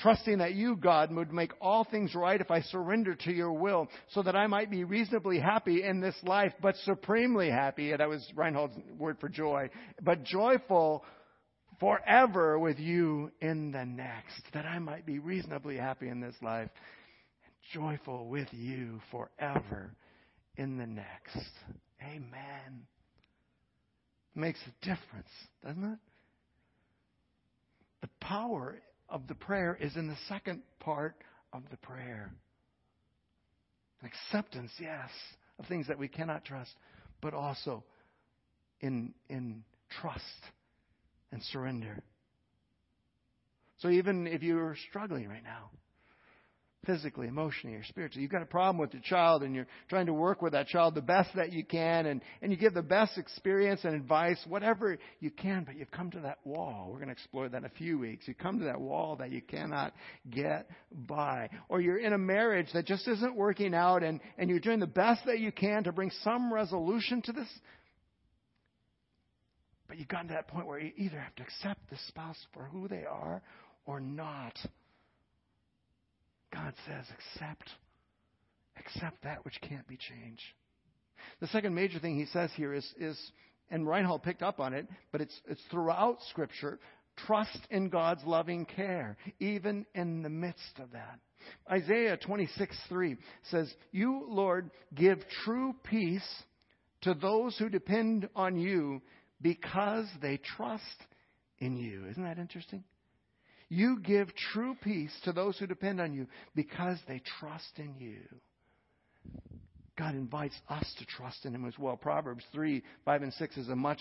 trusting 0.00 0.38
that 0.38 0.54
you, 0.54 0.76
God, 0.76 1.12
would 1.14 1.32
make 1.32 1.52
all 1.60 1.84
things 1.84 2.14
right 2.14 2.40
if 2.40 2.50
I 2.50 2.62
surrender 2.62 3.14
to 3.14 3.32
your 3.32 3.52
will, 3.52 3.88
so 4.12 4.22
that 4.22 4.36
I 4.36 4.46
might 4.46 4.70
be 4.70 4.84
reasonably 4.84 5.38
happy 5.38 5.82
in 5.82 6.00
this 6.00 6.14
life, 6.22 6.52
but 6.60 6.76
supremely 6.84 7.50
happy. 7.50 7.94
That 7.94 8.08
was 8.08 8.26
Reinhold's 8.34 8.76
word 8.98 9.18
for 9.20 9.28
joy, 9.28 9.70
but 10.02 10.24
joyful 10.24 11.04
forever 11.80 12.58
with 12.58 12.78
you 12.78 13.32
in 13.40 13.72
the 13.72 13.84
next, 13.84 14.42
that 14.52 14.66
I 14.66 14.78
might 14.78 15.06
be 15.06 15.18
reasonably 15.18 15.76
happy 15.76 16.08
in 16.08 16.20
this 16.20 16.36
life, 16.42 16.70
and 17.44 17.54
joyful 17.72 18.28
with 18.28 18.48
you 18.52 19.00
forever 19.10 19.90
in 20.56 20.76
the 20.76 20.86
next. 20.86 21.50
Amen. 22.02 22.86
Makes 24.34 24.60
a 24.66 24.84
difference, 24.84 25.28
doesn't 25.64 25.84
it? 25.84 25.98
The 28.02 28.08
power 28.20 28.76
of 29.08 29.26
the 29.26 29.34
prayer 29.34 29.76
is 29.80 29.96
in 29.96 30.06
the 30.06 30.16
second 30.28 30.62
part 30.78 31.16
of 31.52 31.62
the 31.70 31.76
prayer. 31.78 32.30
Acceptance, 34.04 34.70
yes, 34.78 35.10
of 35.58 35.66
things 35.66 35.88
that 35.88 35.98
we 35.98 36.08
cannot 36.08 36.44
trust, 36.44 36.70
but 37.20 37.34
also 37.34 37.84
in, 38.80 39.12
in 39.28 39.62
trust 40.00 40.24
and 41.32 41.42
surrender. 41.44 42.02
So 43.78 43.88
even 43.88 44.26
if 44.26 44.42
you're 44.42 44.76
struggling 44.88 45.28
right 45.28 45.42
now, 45.42 45.70
physically, 46.86 47.28
emotionally, 47.28 47.76
or 47.76 47.84
spiritually. 47.84 48.22
You've 48.22 48.30
got 48.30 48.42
a 48.42 48.46
problem 48.46 48.78
with 48.78 48.92
your 48.94 49.02
child 49.02 49.42
and 49.42 49.54
you're 49.54 49.66
trying 49.88 50.06
to 50.06 50.14
work 50.14 50.40
with 50.40 50.52
that 50.52 50.66
child 50.66 50.94
the 50.94 51.02
best 51.02 51.30
that 51.36 51.52
you 51.52 51.64
can 51.64 52.06
and, 52.06 52.22
and 52.40 52.50
you 52.50 52.56
give 52.56 52.74
the 52.74 52.82
best 52.82 53.18
experience 53.18 53.80
and 53.84 53.94
advice, 53.94 54.38
whatever 54.48 54.98
you 55.20 55.30
can, 55.30 55.64
but 55.64 55.76
you've 55.76 55.90
come 55.90 56.10
to 56.10 56.20
that 56.20 56.38
wall. 56.44 56.88
We're 56.88 56.96
going 56.96 57.08
to 57.08 57.12
explore 57.12 57.48
that 57.48 57.56
in 57.58 57.64
a 57.64 57.70
few 57.70 57.98
weeks. 57.98 58.26
You 58.26 58.34
come 58.34 58.58
to 58.60 58.64
that 58.66 58.80
wall 58.80 59.16
that 59.16 59.30
you 59.30 59.42
cannot 59.42 59.92
get 60.30 60.70
by. 60.90 61.50
Or 61.68 61.80
you're 61.80 61.98
in 61.98 62.14
a 62.14 62.18
marriage 62.18 62.68
that 62.72 62.86
just 62.86 63.06
isn't 63.06 63.36
working 63.36 63.74
out 63.74 64.02
and, 64.02 64.20
and 64.38 64.48
you're 64.48 64.60
doing 64.60 64.80
the 64.80 64.86
best 64.86 65.26
that 65.26 65.38
you 65.38 65.52
can 65.52 65.84
to 65.84 65.92
bring 65.92 66.10
some 66.22 66.52
resolution 66.52 67.20
to 67.22 67.32
this. 67.32 67.48
But 69.90 69.98
you've 69.98 70.06
gotten 70.06 70.28
to 70.28 70.34
that 70.34 70.46
point 70.46 70.68
where 70.68 70.78
you 70.78 70.92
either 70.96 71.18
have 71.18 71.34
to 71.34 71.42
accept 71.42 71.90
the 71.90 71.96
spouse 72.06 72.38
for 72.54 72.62
who 72.62 72.86
they 72.86 73.04
are 73.04 73.42
or 73.86 73.98
not. 73.98 74.56
God 76.54 76.72
says, 76.86 77.06
accept. 77.12 77.68
Accept 78.78 79.20
that 79.24 79.44
which 79.44 79.60
can't 79.68 79.86
be 79.88 79.96
changed. 79.96 80.44
The 81.40 81.48
second 81.48 81.74
major 81.74 81.98
thing 81.98 82.16
he 82.16 82.26
says 82.26 82.50
here 82.54 82.72
is, 82.72 82.86
is 83.00 83.18
and 83.68 83.84
Reinhold 83.84 84.22
picked 84.22 84.44
up 84.44 84.60
on 84.60 84.74
it, 84.74 84.86
but 85.10 85.22
it's, 85.22 85.40
it's 85.48 85.60
throughout 85.72 86.18
Scripture, 86.30 86.78
trust 87.26 87.58
in 87.68 87.88
God's 87.88 88.22
loving 88.24 88.66
care, 88.66 89.16
even 89.40 89.86
in 89.96 90.22
the 90.22 90.30
midst 90.30 90.78
of 90.78 90.92
that. 90.92 91.18
Isaiah 91.68 92.16
26, 92.16 92.76
3 92.88 93.16
says, 93.50 93.74
You, 93.90 94.24
Lord, 94.28 94.70
give 94.94 95.18
true 95.44 95.74
peace 95.82 96.44
to 97.02 97.14
those 97.14 97.58
who 97.58 97.68
depend 97.68 98.28
on 98.36 98.56
you 98.56 99.02
because 99.40 100.06
they 100.20 100.38
trust 100.56 100.84
in 101.58 101.76
you. 101.76 102.06
Isn't 102.10 102.24
that 102.24 102.38
interesting? 102.38 102.84
You 103.68 104.00
give 104.00 104.28
true 104.52 104.76
peace 104.82 105.12
to 105.24 105.32
those 105.32 105.58
who 105.58 105.66
depend 105.66 106.00
on 106.00 106.12
you 106.12 106.26
because 106.54 106.98
they 107.06 107.22
trust 107.40 107.78
in 107.78 107.94
you. 107.98 108.20
God 109.96 110.14
invites 110.14 110.58
us 110.68 110.92
to 110.98 111.04
trust 111.04 111.44
in 111.44 111.54
Him 111.54 111.66
as 111.66 111.78
well. 111.78 111.96
Proverbs 111.96 112.44
3, 112.52 112.82
5, 113.04 113.22
and 113.22 113.32
6 113.32 113.56
is 113.56 113.68
a 113.68 113.76
much 113.76 114.00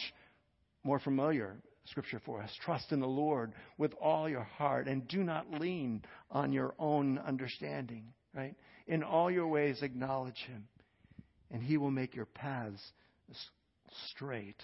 more 0.84 1.00
familiar 1.00 1.58
scripture 1.86 2.22
for 2.26 2.42
us. 2.42 2.52
Trust 2.64 2.92
in 2.92 3.00
the 3.00 3.08
Lord 3.08 3.54
with 3.78 3.94
all 4.02 4.30
your 4.30 4.44
heart 4.44 4.88
and 4.88 5.08
do 5.08 5.24
not 5.24 5.60
lean 5.60 6.04
on 6.32 6.52
your 6.52 6.74
own 6.80 7.20
understanding, 7.20 8.06
right? 8.34 8.56
In 8.88 9.04
all 9.04 9.30
your 9.30 9.48
ways, 9.48 9.82
acknowledge 9.82 10.42
Him, 10.48 10.68
and 11.52 11.62
He 11.62 11.78
will 11.78 11.92
make 11.92 12.16
your 12.16 12.26
paths 12.26 12.82
straight 14.08 14.62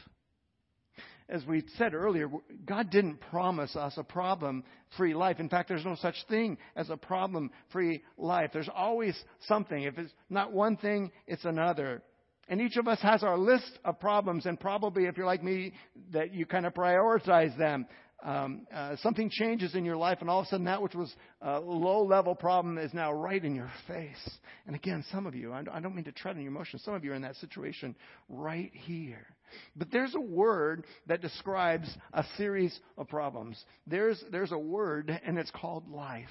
as 1.27 1.45
we 1.45 1.63
said 1.77 1.93
earlier, 1.93 2.29
God 2.65 2.91
didn't 2.91 3.19
promise 3.31 3.75
us 3.75 3.93
a 3.97 4.03
problem 4.03 4.63
free 4.95 5.15
life. 5.15 5.39
In 5.39 5.49
fact, 5.49 5.69
there's 5.69 5.85
no 5.85 5.95
such 5.95 6.15
thing 6.29 6.57
as 6.75 6.89
a 6.89 6.97
problem 6.97 7.49
free 7.71 8.03
life. 8.17 8.51
There's 8.53 8.69
always 8.73 9.17
something. 9.47 9.83
If 9.83 9.97
it's 9.97 10.13
not 10.29 10.53
one 10.53 10.77
thing, 10.77 11.11
it's 11.25 11.45
another. 11.45 12.03
And 12.47 12.61
each 12.61 12.77
of 12.77 12.87
us 12.87 12.99
has 13.01 13.23
our 13.23 13.39
list 13.39 13.79
of 13.83 13.99
problems, 13.99 14.45
and 14.45 14.59
probably 14.59 15.05
if 15.05 15.17
you're 15.17 15.25
like 15.25 15.43
me, 15.43 15.73
that 16.13 16.31
you 16.31 16.45
kind 16.45 16.67
of 16.67 16.75
prioritize 16.75 17.57
them. 17.57 17.87
Um, 18.25 18.65
uh, 18.73 18.95
something 19.03 19.29
changes 19.29 19.75
in 19.75 19.85
your 19.85 19.97
life, 19.97 20.17
and 20.21 20.31
all 20.31 20.39
of 20.39 20.47
a 20.47 20.49
sudden, 20.49 20.65
that 20.65 20.81
which 20.81 20.95
was 20.95 21.13
a 21.41 21.59
low 21.59 22.03
level 22.03 22.33
problem 22.33 22.79
is 22.79 22.91
now 22.91 23.13
right 23.13 23.43
in 23.43 23.53
your 23.53 23.69
face. 23.87 24.29
And 24.65 24.75
again, 24.75 25.05
some 25.11 25.27
of 25.27 25.35
you, 25.35 25.53
I 25.53 25.79
don't 25.79 25.95
mean 25.95 26.05
to 26.05 26.11
tread 26.11 26.35
on 26.35 26.41
your 26.41 26.51
emotions, 26.51 26.81
some 26.83 26.95
of 26.95 27.05
you 27.05 27.11
are 27.11 27.15
in 27.15 27.21
that 27.21 27.35
situation 27.35 27.95
right 28.27 28.71
here. 28.73 29.27
But 29.75 29.91
there's 29.91 30.15
a 30.15 30.19
word 30.19 30.85
that 31.05 31.21
describes 31.21 31.87
a 32.13 32.25
series 32.35 32.77
of 32.97 33.07
problems. 33.07 33.63
There's, 33.85 34.23
there's 34.31 34.51
a 34.51 34.57
word, 34.57 35.15
and 35.23 35.37
it's 35.37 35.51
called 35.51 35.87
life. 35.87 36.25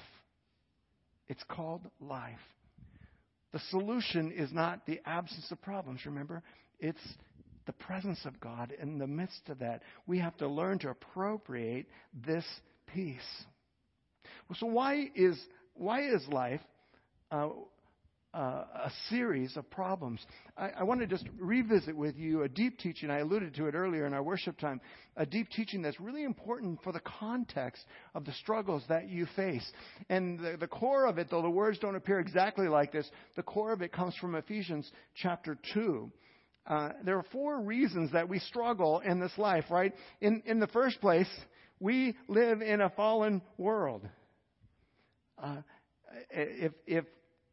It's 1.29 1.43
called 1.47 1.89
life. 2.01 2.33
The 3.53 3.59
solution 3.69 4.33
is 4.33 4.51
not 4.51 4.85
the 4.85 4.99
absence 5.05 5.49
of 5.49 5.61
problems, 5.61 6.05
remember? 6.05 6.43
It's 6.81 6.99
the 7.65 7.73
presence 7.73 8.19
of 8.25 8.39
God 8.39 8.73
in 8.81 8.97
the 8.97 9.07
midst 9.07 9.49
of 9.49 9.59
that. 9.59 9.81
We 10.07 10.19
have 10.19 10.37
to 10.37 10.47
learn 10.47 10.79
to 10.79 10.89
appropriate 10.89 11.87
this 12.25 12.45
peace. 12.93 13.45
So 14.59 14.67
why 14.67 15.09
is 15.15 15.39
why 15.73 16.01
is 16.07 16.25
life 16.27 16.61
uh, 17.31 17.49
uh, 18.35 18.65
a 18.85 18.91
series 19.09 19.55
of 19.55 19.69
problems. 19.69 20.19
I, 20.57 20.69
I 20.79 20.83
want 20.83 20.99
to 20.99 21.07
just 21.07 21.23
revisit 21.39 21.95
with 21.95 22.17
you 22.17 22.43
a 22.43 22.49
deep 22.49 22.77
teaching. 22.79 23.09
I 23.09 23.19
alluded 23.19 23.55
to 23.55 23.67
it 23.67 23.75
earlier 23.75 24.05
in 24.05 24.13
our 24.13 24.21
worship 24.21 24.59
time. 24.59 24.81
A 25.15 25.25
deep 25.25 25.49
teaching 25.49 25.81
that's 25.81 26.01
really 26.01 26.25
important 26.25 26.83
for 26.83 26.91
the 26.91 26.99
context 26.99 27.85
of 28.13 28.25
the 28.25 28.33
struggles 28.33 28.83
that 28.89 29.07
you 29.07 29.25
face. 29.37 29.65
And 30.09 30.37
the, 30.37 30.57
the 30.59 30.67
core 30.67 31.05
of 31.05 31.17
it, 31.17 31.27
though 31.31 31.41
the 31.41 31.49
words 31.49 31.79
don't 31.79 31.95
appear 31.95 32.19
exactly 32.19 32.67
like 32.67 32.91
this, 32.91 33.09
the 33.37 33.43
core 33.43 33.71
of 33.71 33.81
it 33.81 33.93
comes 33.93 34.15
from 34.19 34.35
Ephesians 34.35 34.91
chapter 35.15 35.57
2. 35.73 36.11
Uh, 36.67 36.89
there 37.03 37.17
are 37.17 37.25
four 37.31 37.61
reasons 37.61 38.11
that 38.13 38.27
we 38.27 38.39
struggle 38.39 38.99
in 38.99 39.19
this 39.19 39.37
life, 39.37 39.65
right? 39.69 39.93
In, 40.21 40.41
in 40.45 40.59
the 40.59 40.67
first 40.67 40.99
place, 40.99 41.29
we 41.79 42.15
live 42.27 42.61
in 42.61 42.81
a 42.81 42.89
fallen 42.89 43.41
world. 43.57 44.07
Uh, 45.37 45.57
if, 46.31 46.71
if 46.87 47.05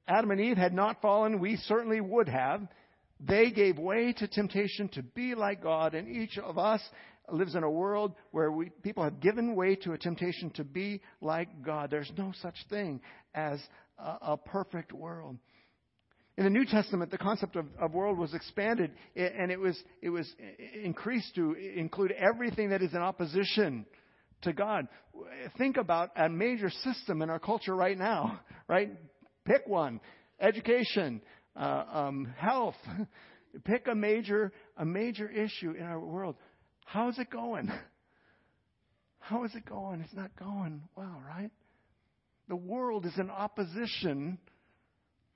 Adam 0.08 0.30
and 0.30 0.40
Eve 0.40 0.56
had 0.56 0.72
not 0.72 1.02
fallen, 1.02 1.40
we 1.40 1.56
certainly 1.56 2.00
would 2.00 2.28
have. 2.28 2.66
They 3.20 3.50
gave 3.50 3.78
way 3.78 4.12
to 4.14 4.26
temptation 4.26 4.88
to 4.90 5.02
be 5.02 5.34
like 5.34 5.62
God, 5.62 5.94
and 5.94 6.08
each 6.08 6.38
of 6.38 6.58
us 6.58 6.80
lives 7.30 7.54
in 7.54 7.62
a 7.62 7.70
world 7.70 8.14
where 8.30 8.50
we, 8.50 8.70
people 8.82 9.04
have 9.04 9.20
given 9.20 9.54
way 9.54 9.76
to 9.76 9.92
a 9.92 9.98
temptation 9.98 10.50
to 10.50 10.64
be 10.64 11.00
like 11.20 11.62
God. 11.62 11.90
There's 11.90 12.10
no 12.16 12.32
such 12.42 12.56
thing 12.68 13.00
as 13.34 13.60
a, 13.98 14.16
a 14.22 14.36
perfect 14.36 14.92
world. 14.92 15.38
In 16.38 16.44
the 16.44 16.50
New 16.50 16.64
Testament, 16.64 17.10
the 17.10 17.18
concept 17.18 17.56
of, 17.56 17.66
of 17.78 17.92
world 17.92 18.18
was 18.18 18.32
expanded 18.32 18.92
and 19.14 19.50
it 19.50 19.60
was, 19.60 19.78
it 20.00 20.08
was 20.08 20.26
increased 20.82 21.34
to 21.34 21.52
include 21.52 22.12
everything 22.12 22.70
that 22.70 22.80
is 22.80 22.92
in 22.94 22.98
opposition 22.98 23.84
to 24.42 24.52
God. 24.52 24.88
Think 25.58 25.76
about 25.76 26.10
a 26.16 26.28
major 26.28 26.70
system 26.70 27.20
in 27.20 27.28
our 27.28 27.38
culture 27.38 27.76
right 27.76 27.98
now, 27.98 28.40
right? 28.66 28.90
Pick 29.44 29.66
one. 29.66 30.00
Education, 30.40 31.20
uh, 31.54 31.84
um, 31.92 32.32
health. 32.36 32.76
Pick 33.64 33.86
a 33.86 33.94
major, 33.94 34.52
a 34.78 34.84
major 34.84 35.28
issue 35.28 35.72
in 35.72 35.84
our 35.84 36.00
world. 36.00 36.36
How's 36.86 37.18
it 37.18 37.30
going? 37.30 37.70
How 39.18 39.44
is 39.44 39.54
it 39.54 39.66
going? 39.66 40.00
It's 40.00 40.14
not 40.14 40.34
going 40.36 40.82
well, 40.96 41.22
right? 41.26 41.50
The 42.48 42.56
world 42.56 43.04
is 43.04 43.12
in 43.18 43.30
opposition 43.30 44.38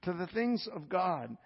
to 0.06 0.12
the 0.12 0.26
things 0.28 0.66
of 0.74 0.88
God. 0.88 1.36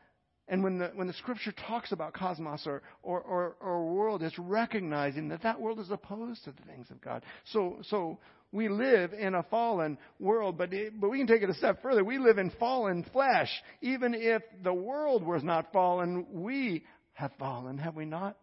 And 0.47 0.65
when 0.65 0.79
the, 0.79 0.91
when 0.95 1.07
the 1.07 1.13
scripture 1.15 1.53
talks 1.67 1.93
about 1.93 2.13
cosmos 2.13 2.67
or, 2.67 2.83
or, 3.03 3.21
or, 3.21 3.57
or 3.61 3.95
world, 3.95 4.23
it's 4.23 4.39
recognizing 4.39 5.29
that 5.29 5.43
that 5.43 5.61
world 5.61 5.79
is 5.79 5.91
opposed 5.91 6.45
to 6.45 6.53
the 6.53 6.63
things 6.63 6.91
of 6.91 7.01
God. 7.01 7.23
So, 7.53 7.79
so 7.89 8.19
we 8.53 8.69
live 8.69 9.13
in 9.13 9.35
a 9.35 9.45
fallen 9.45 9.97
world, 10.19 10.59
but, 10.59 10.73
it, 10.73 11.01
but 11.01 11.09
we 11.09 11.19
can 11.19 11.29
take 11.29 11.43
it 11.43 11.51
a 11.51 11.55
step 11.55 11.83
further. 11.83 12.05
We 12.05 12.19
live 12.19 12.39
in 12.39 12.51
fallen 12.59 13.07
flesh. 13.13 13.49
Even 13.81 14.13
if 14.15 14.43
the 14.65 14.75
world 14.75 15.25
was 15.25 15.45
not 15.45 15.73
fallen, 15.73 16.27
we 16.33 16.85
have 17.13 17.31
fallen, 17.39 17.79
have 17.79 17.95
we 17.95 18.05
not? 18.05 18.37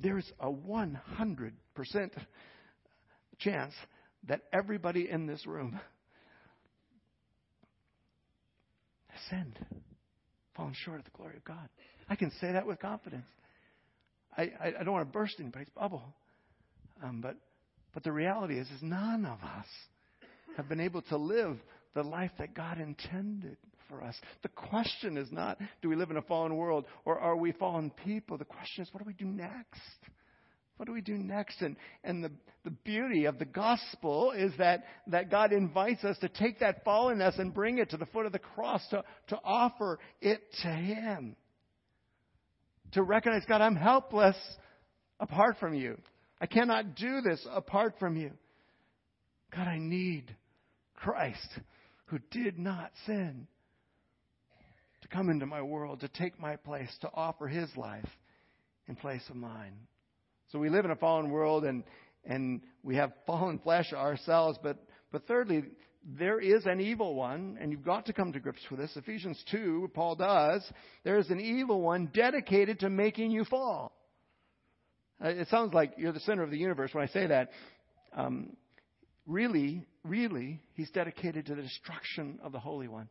There's 0.00 0.30
a 0.40 0.50
100% 0.50 1.52
chance 3.38 3.74
that 4.26 4.40
everybody 4.52 5.08
in 5.10 5.26
this 5.26 5.46
room 5.46 5.78
has 9.08 9.17
sinned, 9.30 9.58
fallen 10.56 10.74
short 10.84 10.98
of 10.98 11.04
the 11.04 11.10
glory 11.16 11.36
of 11.36 11.44
God. 11.44 11.68
I 12.08 12.16
can 12.16 12.30
say 12.40 12.52
that 12.52 12.66
with 12.66 12.80
confidence. 12.80 13.26
I, 14.36 14.50
I, 14.60 14.66
I 14.80 14.84
don't 14.84 14.92
want 14.92 15.08
to 15.08 15.12
burst 15.12 15.36
anybody's 15.38 15.68
bubble, 15.70 16.02
um, 17.02 17.20
but 17.20 17.36
but 17.94 18.04
the 18.04 18.12
reality 18.12 18.58
is, 18.58 18.68
is 18.68 18.82
none 18.82 19.24
of 19.24 19.38
us 19.42 19.66
have 20.56 20.68
been 20.68 20.80
able 20.80 21.02
to 21.02 21.16
live 21.16 21.56
the 21.94 22.02
life 22.02 22.30
that 22.38 22.54
God 22.54 22.78
intended 22.78 23.56
for 23.88 24.02
us. 24.02 24.14
The 24.42 24.50
question 24.50 25.16
is 25.16 25.32
not, 25.32 25.58
do 25.82 25.88
we 25.88 25.96
live 25.96 26.10
in 26.10 26.16
a 26.16 26.22
fallen 26.22 26.56
world 26.56 26.84
or 27.04 27.18
are 27.18 27.36
we 27.36 27.52
fallen 27.52 27.90
people? 28.04 28.36
The 28.38 28.44
question 28.44 28.82
is, 28.82 28.88
what 28.92 29.02
do 29.02 29.06
we 29.06 29.14
do 29.14 29.24
next? 29.24 29.80
What 30.78 30.86
do 30.86 30.92
we 30.92 31.00
do 31.00 31.18
next? 31.18 31.60
And, 31.60 31.76
and 32.04 32.24
the, 32.24 32.30
the 32.64 32.70
beauty 32.70 33.26
of 33.26 33.38
the 33.38 33.44
gospel 33.44 34.30
is 34.30 34.52
that, 34.58 34.84
that 35.08 35.30
God 35.30 35.52
invites 35.52 36.04
us 36.04 36.16
to 36.18 36.28
take 36.28 36.60
that 36.60 36.84
fallenness 36.84 37.38
and 37.38 37.52
bring 37.52 37.78
it 37.78 37.90
to 37.90 37.96
the 37.96 38.06
foot 38.06 38.26
of 38.26 38.32
the 38.32 38.38
cross, 38.38 38.80
to, 38.90 39.02
to 39.28 39.38
offer 39.44 39.98
it 40.20 40.40
to 40.62 40.68
Him. 40.68 41.36
To 42.92 43.02
recognize, 43.02 43.42
God, 43.46 43.60
I'm 43.60 43.76
helpless 43.76 44.36
apart 45.20 45.56
from 45.58 45.74
you. 45.74 45.98
I 46.40 46.46
cannot 46.46 46.94
do 46.94 47.20
this 47.20 47.44
apart 47.52 47.94
from 47.98 48.16
you. 48.16 48.30
God, 49.54 49.66
I 49.66 49.78
need 49.78 50.34
Christ 50.94 51.58
who 52.06 52.18
did 52.30 52.56
not 52.56 52.92
sin 53.04 53.48
to 55.02 55.08
come 55.08 55.28
into 55.28 55.46
my 55.46 55.60
world, 55.60 56.00
to 56.00 56.08
take 56.08 56.40
my 56.40 56.54
place, 56.56 56.90
to 57.00 57.10
offer 57.12 57.48
his 57.48 57.68
life 57.76 58.08
in 58.86 58.94
place 58.94 59.22
of 59.28 59.36
mine. 59.36 59.74
So 60.50 60.58
we 60.58 60.70
live 60.70 60.84
in 60.84 60.90
a 60.90 60.96
fallen 60.96 61.30
world 61.30 61.64
and 61.64 61.84
and 62.24 62.60
we 62.82 62.96
have 62.96 63.12
fallen 63.26 63.58
flesh 63.58 63.92
ourselves. 63.92 64.58
But, 64.62 64.78
but 65.10 65.26
thirdly, 65.26 65.64
there 66.04 66.38
is 66.40 66.64
an 66.66 66.80
evil 66.80 67.14
one, 67.14 67.58
and 67.60 67.72
you've 67.72 67.84
got 67.84 68.06
to 68.06 68.12
come 68.12 68.32
to 68.32 68.40
grips 68.40 68.62
with 68.70 68.80
this. 68.80 68.96
Ephesians 68.96 69.42
2, 69.50 69.90
Paul 69.94 70.14
does. 70.14 70.64
There 71.04 71.18
is 71.18 71.30
an 71.30 71.40
evil 71.40 71.80
one 71.80 72.10
dedicated 72.14 72.80
to 72.80 72.90
making 72.90 73.30
you 73.30 73.44
fall. 73.44 73.92
Uh, 75.22 75.28
it 75.28 75.48
sounds 75.48 75.74
like 75.74 75.94
you're 75.96 76.12
the 76.12 76.20
center 76.20 76.44
of 76.44 76.50
the 76.50 76.58
universe 76.58 76.94
when 76.94 77.02
I 77.02 77.08
say 77.08 77.26
that. 77.26 77.50
Um, 78.16 78.56
really, 79.26 79.84
really, 80.04 80.62
he's 80.74 80.90
dedicated 80.90 81.46
to 81.46 81.56
the 81.56 81.62
destruction 81.62 82.38
of 82.42 82.52
the 82.52 82.60
Holy 82.60 82.88
One. 82.88 83.08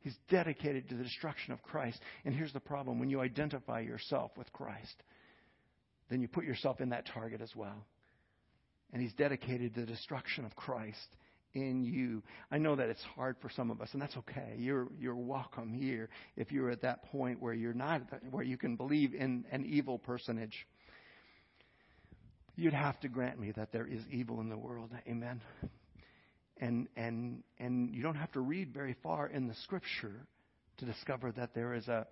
He's 0.00 0.16
dedicated 0.30 0.88
to 0.88 0.94
the 0.94 1.02
destruction 1.02 1.52
of 1.52 1.62
Christ. 1.62 2.00
And 2.24 2.34
here's 2.34 2.52
the 2.52 2.60
problem 2.60 2.98
when 2.98 3.10
you 3.10 3.20
identify 3.20 3.80
yourself 3.80 4.30
with 4.36 4.52
Christ, 4.52 5.02
then 6.08 6.20
you 6.20 6.28
put 6.28 6.44
yourself 6.44 6.80
in 6.80 6.90
that 6.90 7.06
target 7.06 7.40
as 7.40 7.54
well. 7.54 7.86
And 8.92 9.02
he's 9.02 9.12
dedicated 9.14 9.74
to 9.74 9.80
the 9.80 9.86
destruction 9.86 10.44
of 10.44 10.54
Christ 10.54 11.16
in 11.56 11.82
you. 11.84 12.22
I 12.50 12.58
know 12.58 12.76
that 12.76 12.88
it's 12.88 13.02
hard 13.14 13.36
for 13.40 13.50
some 13.50 13.70
of 13.70 13.80
us, 13.80 13.88
and 13.92 14.00
that's 14.00 14.16
okay. 14.18 14.54
You're 14.58 14.88
you're 14.98 15.16
welcome 15.16 15.72
here 15.72 16.08
if 16.36 16.52
you're 16.52 16.70
at 16.70 16.82
that 16.82 17.04
point 17.10 17.40
where 17.40 17.54
you're 17.54 17.74
not 17.74 18.02
where 18.30 18.44
you 18.44 18.56
can 18.56 18.76
believe 18.76 19.14
in 19.14 19.44
an 19.50 19.64
evil 19.64 19.98
personage. 19.98 20.66
You'd 22.54 22.72
have 22.72 22.98
to 23.00 23.08
grant 23.08 23.38
me 23.38 23.52
that 23.56 23.72
there 23.72 23.86
is 23.86 24.00
evil 24.10 24.40
in 24.40 24.48
the 24.48 24.56
world. 24.56 24.90
Amen. 25.08 25.40
And 26.58 26.88
and 26.96 27.42
and 27.58 27.94
you 27.94 28.02
don't 28.02 28.16
have 28.16 28.32
to 28.32 28.40
read 28.40 28.72
very 28.72 28.96
far 29.02 29.26
in 29.26 29.48
the 29.48 29.54
scripture 29.64 30.26
to 30.78 30.84
discover 30.84 31.32
that 31.32 31.54
there 31.54 31.74
is 31.74 31.88
a 31.88 32.06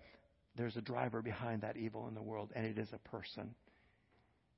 there's 0.57 0.77
a 0.77 0.83
driver 0.83 1.23
behind 1.23 1.63
that 1.63 1.77
evil 1.77 2.09
in 2.09 2.15
the 2.15 2.23
world, 2.23 2.51
and 2.55 2.65
it 2.65 2.79
is 2.79 2.89
a 2.93 3.09
person. 3.09 3.55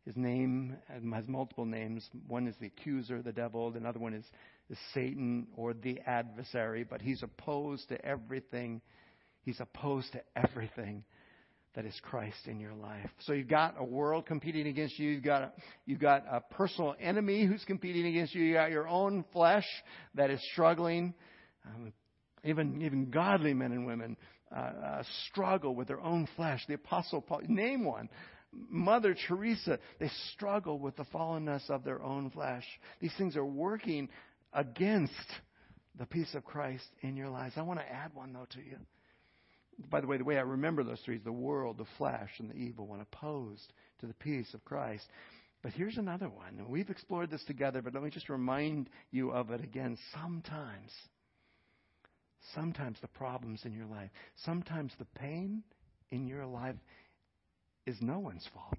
His 0.07 0.17
name 0.17 0.77
has 0.89 1.27
multiple 1.27 1.67
names. 1.67 2.09
One 2.29 2.47
is 2.47 2.55
the 2.61 2.69
accuser, 2.69 3.23
the 3.23 3.33
devil. 3.33 3.73
Another 3.75 3.99
one 3.99 4.15
is, 4.15 4.25
is 4.71 4.79
Satan 4.95 5.49
or 5.57 5.75
the 5.75 5.99
adversary. 6.07 6.85
But 6.89 7.03
he's 7.03 7.25
opposed 7.25 7.89
to 7.89 8.03
everything. 8.05 8.81
He's 9.43 9.61
opposed 9.61 10.13
to 10.13 10.23
everything 10.37 11.03
that 11.75 11.85
is 11.85 12.01
Christ 12.03 12.47
in 12.47 12.61
your 12.61 12.73
life. 12.73 13.11
So 13.23 13.33
you've 13.33 13.49
got 13.49 13.75
a 13.79 13.85
world 13.85 14.27
competing 14.27 14.69
against 14.69 14.97
you. 14.97 15.11
You've 15.11 15.25
got 15.25 15.43
a, 15.43 15.53
you've 15.87 16.01
got 16.01 16.25
a 16.31 16.41
personal 16.55 16.95
enemy 17.01 17.45
who's 17.45 17.65
competing 17.65 18.07
against 18.07 18.33
you. 18.33 18.45
You 18.45 18.55
got 18.55 18.71
your 18.71 18.87
own 18.87 19.25
flesh 19.33 19.67
that 20.15 20.31
is 20.31 20.41
struggling. 20.53 21.15
Um, 21.67 21.93
even 22.45 22.81
even 22.83 23.11
godly 23.11 23.55
men 23.55 23.73
and 23.73 23.87
women 23.87 24.17
uh, 24.55 24.59
uh, 24.59 25.03
struggle 25.29 25.75
with 25.75 25.89
their 25.89 26.01
own 26.01 26.29
flesh. 26.37 26.63
The 26.69 26.75
Apostle 26.75 27.21
Paul, 27.21 27.41
name 27.49 27.85
one. 27.85 28.09
Mother 28.53 29.15
Teresa, 29.29 29.79
they 29.99 30.11
struggle 30.33 30.79
with 30.79 30.97
the 30.97 31.05
fallenness 31.05 31.69
of 31.69 31.85
their 31.85 32.03
own 32.03 32.31
flesh. 32.31 32.65
These 33.01 33.15
things 33.19 33.37
are 33.37 33.45
working 33.45 34.09
against 34.53 35.13
the 35.99 36.07
peace 36.07 36.35
of 36.35 36.45
Christ 36.45 36.87
in 37.01 37.17
your 37.17 37.29
lives. 37.29 37.55
I 37.57 37.63
want 37.63 37.81
to 37.81 37.93
add 37.93 38.15
one, 38.15 38.33
though, 38.33 38.47
to 38.51 38.59
you. 38.59 38.79
By 39.91 40.01
the 40.01 40.07
way, 40.07 40.17
the 40.17 40.25
way 40.25 40.39
I 40.39 40.43
remember 40.43 40.83
those 40.83 41.01
three 41.05 41.17
is 41.17 41.25
the 41.25 41.33
world, 41.33 41.79
the 41.79 41.85
flesh, 41.99 42.31
and 42.39 42.51
the 42.51 42.55
evil 42.55 42.87
one 42.87 43.01
opposed 43.01 43.73
to 44.01 44.07
the 44.07 44.15
peace 44.15 44.53
of 44.55 44.65
Christ. 44.65 45.05
But 45.63 45.73
here's 45.73 45.99
another 45.99 46.29
one. 46.29 46.65
We've 46.69 46.89
explored 46.89 47.31
this 47.31 47.45
together, 47.45 47.83
but 47.83 47.93
let 47.93 48.03
me 48.03 48.11
just 48.11 48.29
remind 48.29 48.89
you 49.11 49.33
of 49.33 49.51
it 49.51 49.63
again. 49.63 49.99
Sometimes, 50.15 50.93
sometimes 52.55 52.99
the 53.01 53.09
problems 53.09 53.63
in 53.65 53.73
your 53.73 53.87
life, 53.87 54.11
sometimes 54.45 54.93
the 54.99 55.07
pain 55.19 55.63
in 56.11 56.27
your 56.27 56.47
life 56.47 56.77
is 57.87 57.97
no 58.01 58.19
one's 58.19 58.47
fault. 58.53 58.79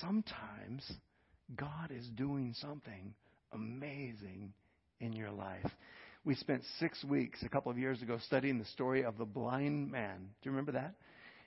Sometimes 0.00 0.90
God 1.56 1.90
is 1.90 2.06
doing 2.16 2.54
something 2.60 3.14
amazing 3.52 4.52
in 5.00 5.12
your 5.12 5.30
life. 5.30 5.66
We 6.24 6.34
spent 6.34 6.62
six 6.78 7.02
weeks 7.02 7.42
a 7.42 7.48
couple 7.48 7.72
of 7.72 7.78
years 7.78 8.02
ago 8.02 8.18
studying 8.26 8.58
the 8.58 8.66
story 8.66 9.04
of 9.04 9.16
the 9.16 9.24
blind 9.24 9.90
man. 9.90 10.18
Do 10.18 10.50
you 10.50 10.50
remember 10.50 10.72
that? 10.72 10.94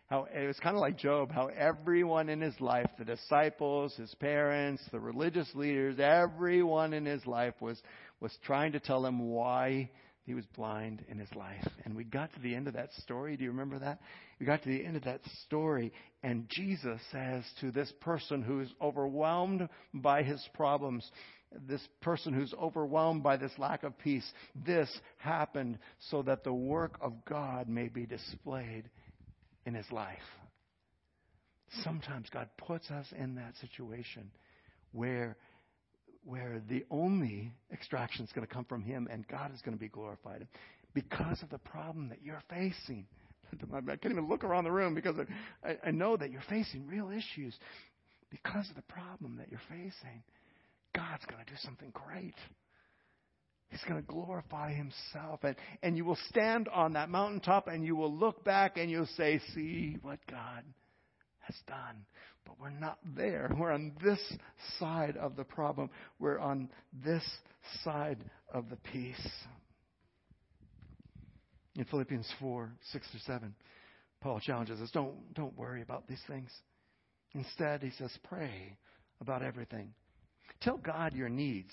How 0.08 0.28
it 0.34 0.46
was 0.46 0.60
kind 0.60 0.76
of 0.76 0.82
like 0.82 0.98
Job, 0.98 1.32
how 1.32 1.48
everyone 1.48 2.28
in 2.28 2.42
his 2.42 2.60
life, 2.60 2.90
the 2.98 3.06
disciples, 3.06 3.96
his 3.96 4.14
parents, 4.16 4.84
the 4.92 5.00
religious 5.00 5.48
leaders, 5.56 5.98
everyone 6.00 6.94
in 6.94 7.06
his 7.06 7.26
life 7.26 7.54
was, 7.62 7.82
was 8.20 8.36
trying 8.44 8.74
to 8.74 8.80
tell 8.80 9.06
him 9.06 9.30
why 9.30 9.90
he 10.26 10.34
was 10.34 10.46
blind 10.56 11.04
in 11.10 11.18
his 11.18 11.34
life. 11.36 11.68
And 11.84 11.96
we 11.96 12.04
got 12.04 12.34
to 12.34 12.40
the 12.40 12.56
end 12.56 12.68
of 12.68 12.74
that 12.76 12.94
story. 13.02 13.36
Do 13.36 13.44
you 13.44 13.52
remember 13.52 13.80
that? 13.80 14.00
We 14.40 14.46
got 14.46 14.64
to 14.64 14.70
the 14.70 14.86
end 14.86 14.96
of 14.96 15.04
that 15.04 15.22
story, 15.46 15.92
and 16.22 16.50
Jesus 16.50 17.00
says 17.12 17.44
to 17.62 17.72
this 17.72 17.92
person 18.02 18.42
who's 18.42 18.74
overwhelmed 18.82 19.68
by 19.94 20.24
his 20.24 20.46
problems, 20.54 21.10
this 21.68 21.86
person 22.02 22.34
who's 22.34 22.54
overwhelmed 22.60 23.24
by 23.24 23.38
this 23.38 23.52
lack 23.58 23.84
of 23.84 23.98
peace, 24.00 24.26
this 24.66 24.90
happened 25.18 25.78
so 26.10 26.22
that 26.24 26.44
the 26.44 26.54
work 26.54 26.98
of 27.02 27.26
God 27.26 27.68
may 27.70 27.90
be 27.90 28.06
displayed 28.06 28.90
in 29.66 29.74
his 29.74 29.90
life. 29.92 30.18
Sometimes 31.84 32.30
God 32.30 32.50
puts 32.58 32.90
us 32.92 33.08
in 33.18 33.36
that 33.36 33.56
situation 33.62 34.32
where 34.92 35.38
where 36.26 36.62
the 36.70 36.86
only 36.90 37.52
extraction 37.72 38.26
is 38.26 38.32
going 38.32 38.48
to 38.48 38.54
come 38.54 38.66
from 38.66 38.82
Him 38.82 39.08
and 39.12 39.28
God 39.28 39.54
is 39.54 39.62
going 39.62 39.76
to 39.76 39.82
be 39.82 39.90
glorified 39.90 40.48
because 40.94 41.42
of 41.42 41.50
the 41.50 41.58
problem 41.58 42.10
that 42.10 42.20
you're 42.24 42.44
facing. 42.50 43.06
I 43.74 43.82
can't 43.98 44.12
even 44.12 44.28
look 44.28 44.44
around 44.44 44.64
the 44.64 44.72
room 44.72 44.96
because 44.96 45.16
I, 45.64 45.78
I 45.86 45.92
know 45.92 46.16
that 46.18 46.32
you're 46.32 46.44
facing 46.50 46.88
real 46.88 47.10
issues 47.10 47.56
because 48.30 48.70
of 48.70 48.76
the 48.76 48.84
problem 48.84 49.38
that 49.38 49.50
you're 49.52 49.62
facing. 49.70 50.24
God's 50.96 51.26
going 51.26 51.44
to 51.44 51.52
do 51.52 51.58
something 51.64 51.92
great. 51.94 52.36
He's 53.70 53.82
going 53.88 54.00
to 54.00 54.08
glorify 54.08 54.72
himself. 54.72 55.44
And, 55.44 55.56
and 55.82 55.98
you 55.98 56.06
will 56.06 56.18
stand 56.30 56.68
on 56.70 56.94
that 56.94 57.10
mountaintop 57.10 57.68
and 57.68 57.84
you 57.84 57.96
will 57.96 58.14
look 58.14 58.44
back 58.44 58.78
and 58.78 58.90
you'll 58.90 59.08
say, 59.18 59.42
See 59.56 59.98
what 60.02 60.20
God 60.30 60.64
has 61.44 61.56
done. 61.68 62.06
But 62.46 62.60
we're 62.60 62.70
not 62.70 63.00
there. 63.16 63.50
We're 63.58 63.72
on 63.72 63.94
this 64.04 64.20
side 64.80 65.18
of 65.18 65.36
the 65.36 65.44
problem. 65.44 65.90
We're 66.20 66.40
on 66.40 66.70
this 67.04 67.24
side 67.84 68.24
of 68.54 68.70
the 68.70 68.76
peace. 68.76 69.30
In 71.76 71.86
Philippians 71.86 72.28
4, 72.40 72.72
6 72.92 73.08
to 73.12 73.20
7, 73.20 73.56
Paul 74.22 74.40
challenges 74.40 74.80
us 74.80 74.92
don't, 74.92 75.34
don't 75.34 75.58
worry 75.58 75.82
about 75.82 76.08
these 76.08 76.22
things. 76.28 76.50
Instead, 77.34 77.82
he 77.82 77.90
says, 77.98 78.12
pray 78.24 78.78
about 79.22 79.42
everything. 79.42 79.94
Tell 80.62 80.78
God 80.78 81.14
your 81.14 81.30
needs. 81.30 81.72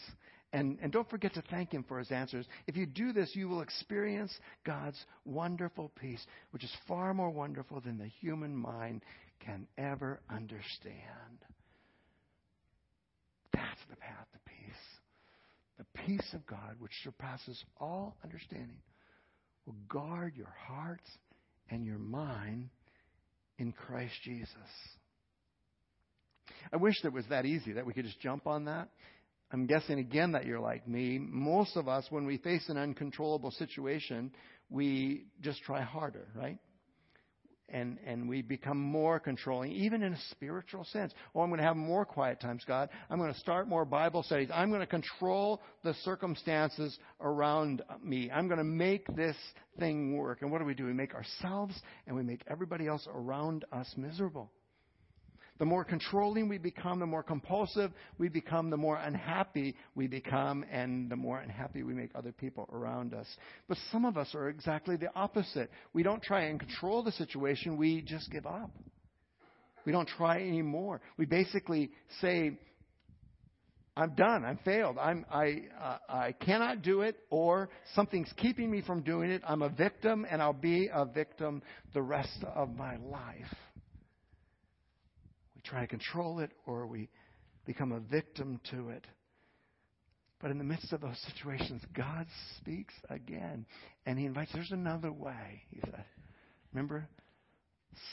And, 0.52 0.78
and 0.83 0.90
don't 0.90 1.09
forget 1.09 1.35
to 1.35 1.42
thank 1.50 1.72
Him 1.72 1.85
for 1.87 1.98
His 1.98 2.11
answers. 2.11 2.46
If 2.66 2.76
you 2.76 2.87
do 2.87 3.12
this, 3.12 3.30
you 3.35 3.48
will 3.48 3.61
experience 3.61 4.33
God's 4.64 4.98
wonderful 5.24 5.92
peace, 6.00 6.24
which 6.50 6.64
is 6.64 6.72
far 6.88 7.14
more 7.14 7.30
wonderful 7.30 7.80
than 7.80 7.98
the 7.98 8.09
human 8.20 8.56
mind 8.56 9.02
can 9.44 9.66
ever 9.79 10.20
understand. 10.31 11.44
That's 13.53 13.81
the 13.88 13.96
path 13.96 14.26
to 14.33 14.38
peace. 14.46 14.74
The 15.79 16.00
peace 16.07 16.35
of 16.35 16.46
God, 16.46 16.76
which 16.79 16.92
surpasses 17.03 17.62
all 17.81 18.16
understanding, 18.22 18.79
will 19.66 19.76
guard 19.88 20.37
your 20.37 20.55
hearts 20.66 21.09
and 21.70 21.85
your 21.85 21.98
mind 21.98 22.68
in 23.59 23.72
Christ 23.72 24.14
Jesus. 24.24 24.53
I 26.72 26.76
wish 26.76 26.96
it 27.05 27.12
was 27.12 27.24
that 27.31 27.46
easy 27.46 27.72
that 27.72 27.87
we 27.87 27.92
could 27.92 28.05
just 28.05 28.20
jump 28.20 28.46
on 28.46 28.66
that. 28.66 28.88
I'm 29.53 29.66
guessing 29.66 29.98
again 29.98 30.33
that 30.33 30.46
you're 30.46 30.61
like 30.61 30.87
me. 30.87 31.18
Most 31.18 31.76
of 31.76 31.88
us, 31.88 32.07
when 32.11 32.24
we 32.24 32.38
face 32.38 32.68
an 32.68 32.76
uncontrollable 32.76 33.50
situation, 33.50 34.33
we 34.68 35.26
just 35.40 35.62
try 35.62 35.83
harder, 35.83 36.29
right? 36.37 36.59
And, 37.72 37.98
and 38.06 38.28
we 38.28 38.42
become 38.42 38.78
more 38.78 39.20
controlling, 39.20 39.72
even 39.72 40.02
in 40.02 40.12
a 40.12 40.20
spiritual 40.30 40.85
sense. 40.85 41.12
Oh, 41.35 41.40
I'm 41.40 41.50
going 41.50 41.59
to 41.59 41.66
have 41.66 41.76
more 41.76 42.04
quiet 42.04 42.40
times, 42.40 42.64
God. 42.66 42.88
I'm 43.09 43.18
going 43.18 43.33
to 43.33 43.40
start 43.40 43.68
more 43.68 43.85
Bible 43.85 44.22
studies. 44.22 44.48
I'm 44.52 44.68
going 44.68 44.80
to 44.80 44.87
control 44.87 45.61
the 45.83 45.94
circumstances 46.02 46.98
around 47.20 47.83
me. 48.02 48.30
I'm 48.30 48.46
going 48.48 48.59
to 48.59 48.64
make 48.64 49.06
this 49.14 49.37
thing 49.78 50.16
work. 50.16 50.42
And 50.42 50.50
what 50.50 50.59
do 50.59 50.64
we 50.64 50.74
do? 50.74 50.87
We 50.87 50.92
make 50.92 51.14
ourselves 51.14 51.74
and 52.06 52.16
we 52.16 52.22
make 52.22 52.42
everybody 52.48 52.87
else 52.87 53.06
around 53.12 53.64
us 53.72 53.92
miserable. 53.96 54.50
The 55.61 55.66
more 55.66 55.85
controlling 55.85 56.49
we 56.49 56.57
become, 56.57 57.01
the 57.01 57.07
more 57.07 57.23
compulsive 57.23 57.92
we 58.16 58.31
become, 58.31 58.70
the 58.70 58.79
more 58.79 58.96
unhappy 58.96 59.77
we 59.94 60.07
become, 60.07 60.64
and 60.73 61.11
the 61.11 61.16
more 61.16 61.38
unhappy 61.38 61.83
we 61.83 61.92
make 61.92 62.12
other 62.14 62.33
people 62.33 62.66
around 62.73 63.12
us. 63.12 63.27
But 63.68 63.77
some 63.92 64.07
of 64.07 64.16
us 64.16 64.35
are 64.35 64.49
exactly 64.49 64.96
the 64.96 65.14
opposite. 65.14 65.70
We 65.92 66.03
don't 66.03 66.23
try 66.23 66.44
and 66.44 66.59
control 66.59 67.03
the 67.03 67.12
situation, 67.12 67.77
we 67.77 68.01
just 68.01 68.31
give 68.31 68.46
up. 68.46 68.70
We 69.85 69.92
don't 69.92 70.09
try 70.09 70.38
anymore. 70.38 71.03
We 71.18 71.27
basically 71.27 71.90
say, 72.23 72.59
I'm 73.99 74.14
done. 74.14 74.46
I'm 74.46 74.59
failed. 74.64 74.96
I'm, 74.99 75.27
I, 75.31 75.64
uh, 75.79 75.99
I 76.09 76.33
cannot 76.33 76.81
do 76.81 77.03
it, 77.03 77.16
or 77.29 77.68
something's 77.94 78.33
keeping 78.38 78.70
me 78.70 78.81
from 78.81 79.03
doing 79.03 79.31
it. 79.31 79.42
I'm 79.46 79.61
a 79.61 79.68
victim, 79.68 80.27
and 80.31 80.40
I'll 80.40 80.55
be 80.55 80.88
a 80.90 81.05
victim 81.05 81.61
the 81.92 82.01
rest 82.01 82.44
of 82.55 82.75
my 82.75 82.96
life. 82.96 83.55
Try 85.70 85.83
to 85.83 85.87
control 85.87 86.40
it 86.40 86.50
or 86.66 86.88
we, 86.88 87.09
become 87.64 87.92
a 87.92 88.00
victim 88.00 88.61
to 88.72 88.88
it. 88.88 89.06
But 90.40 90.50
in 90.50 90.59
the 90.59 90.64
midst 90.64 90.92
of 90.92 91.00
those 91.00 91.18
situations, 91.28 91.80
God 91.94 92.26
speaks 92.59 92.94
again. 93.09 93.66
And 94.04 94.18
He 94.18 94.24
invites, 94.24 94.50
there's 94.52 94.72
another 94.72 95.12
way, 95.12 95.62
He 95.70 95.78
said. 95.80 96.04
Remember, 96.72 97.06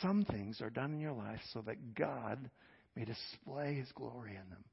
some 0.03 0.23
things 0.25 0.61
are 0.61 0.69
done 0.69 0.93
in 0.93 0.99
your 0.99 1.13
life 1.13 1.39
so 1.51 1.61
that 1.61 1.95
God 1.95 2.47
may 2.95 3.05
display 3.05 3.73
His 3.73 3.91
glory 3.93 4.31
in 4.31 4.49
them, 4.51 4.63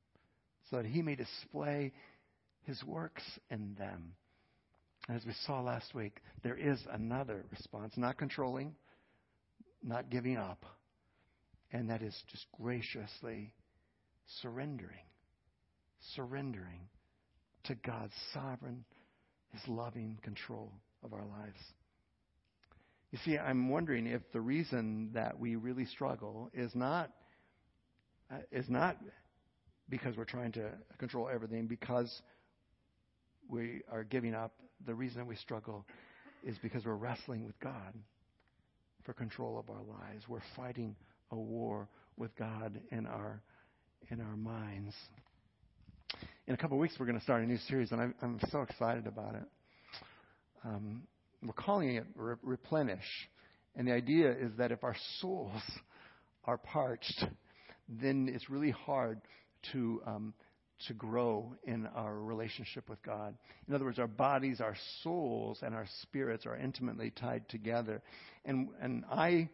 so 0.70 0.76
that 0.76 0.86
He 0.86 1.00
may 1.00 1.14
display 1.14 1.92
His 2.64 2.84
works 2.84 3.22
in 3.50 3.74
them. 3.78 4.12
As 5.08 5.24
we 5.24 5.32
saw 5.46 5.62
last 5.62 5.94
week, 5.94 6.20
there 6.42 6.56
is 6.56 6.78
another 6.92 7.46
response, 7.50 7.94
not 7.96 8.18
controlling, 8.18 8.74
not 9.82 10.10
giving 10.10 10.36
up, 10.36 10.66
and 11.74 11.90
that 11.90 12.02
is 12.02 12.16
just 12.30 12.46
graciously 12.58 13.52
surrendering. 14.40 15.04
Surrendering 16.14 16.88
to 17.64 17.74
God's 17.74 18.12
sovereign, 18.32 18.84
His 19.52 19.60
loving 19.66 20.18
control 20.22 20.70
of 21.02 21.12
our 21.12 21.26
lives. 21.26 21.58
You 23.10 23.18
see, 23.24 23.36
I'm 23.36 23.68
wondering 23.68 24.06
if 24.06 24.22
the 24.32 24.40
reason 24.40 25.10
that 25.14 25.38
we 25.38 25.56
really 25.56 25.84
struggle 25.86 26.50
is 26.54 26.70
not 26.74 27.10
uh, 28.30 28.36
is 28.52 28.66
not 28.68 28.96
because 29.90 30.16
we're 30.16 30.24
trying 30.24 30.52
to 30.52 30.70
control 30.98 31.28
everything, 31.32 31.66
because 31.66 32.10
we 33.48 33.82
are 33.90 34.04
giving 34.04 34.34
up. 34.34 34.52
The 34.86 34.94
reason 34.94 35.26
we 35.26 35.36
struggle 35.36 35.84
is 36.44 36.56
because 36.62 36.84
we're 36.84 36.94
wrestling 36.94 37.44
with 37.44 37.58
God 37.60 37.94
for 39.04 39.12
control 39.12 39.58
of 39.58 39.68
our 39.70 39.82
lives. 39.82 40.24
We're 40.28 40.40
fighting 40.56 40.96
a 41.34 41.40
war 41.40 41.88
with 42.16 42.34
God 42.36 42.80
in 42.90 43.06
our 43.06 43.42
in 44.10 44.20
our 44.20 44.36
minds. 44.36 44.94
In 46.46 46.54
a 46.54 46.56
couple 46.56 46.76
of 46.76 46.80
weeks, 46.80 46.94
we're 46.98 47.06
going 47.06 47.18
to 47.18 47.24
start 47.24 47.42
a 47.42 47.46
new 47.46 47.58
series, 47.68 47.90
and 47.90 48.00
I'm, 48.00 48.14
I'm 48.22 48.38
so 48.50 48.62
excited 48.62 49.06
about 49.06 49.34
it. 49.34 49.44
Um, 50.64 51.02
we're 51.42 51.52
calling 51.54 51.96
it 51.96 52.04
Re- 52.14 52.36
Replenish. 52.42 53.04
And 53.74 53.88
the 53.88 53.92
idea 53.92 54.30
is 54.30 54.52
that 54.58 54.70
if 54.70 54.84
our 54.84 54.94
souls 55.20 55.62
are 56.44 56.58
parched, 56.58 57.24
then 57.88 58.30
it's 58.32 58.48
really 58.48 58.70
hard 58.70 59.20
to, 59.72 60.02
um, 60.06 60.34
to 60.86 60.94
grow 60.94 61.54
in 61.64 61.86
our 61.86 62.14
relationship 62.14 62.88
with 62.88 63.02
God. 63.02 63.34
In 63.66 63.74
other 63.74 63.86
words, 63.86 63.98
our 63.98 64.06
bodies, 64.06 64.60
our 64.60 64.76
souls, 65.02 65.58
and 65.62 65.74
our 65.74 65.86
spirits 66.02 66.46
are 66.46 66.56
intimately 66.56 67.10
tied 67.10 67.48
together. 67.48 68.02
And, 68.44 68.68
and 68.80 69.04
I 69.10 69.48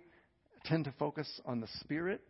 tend 0.65 0.85
to 0.85 0.95
focus 0.99 1.29
on 1.47 1.61
the 1.61 1.69
spirit 1.81 2.21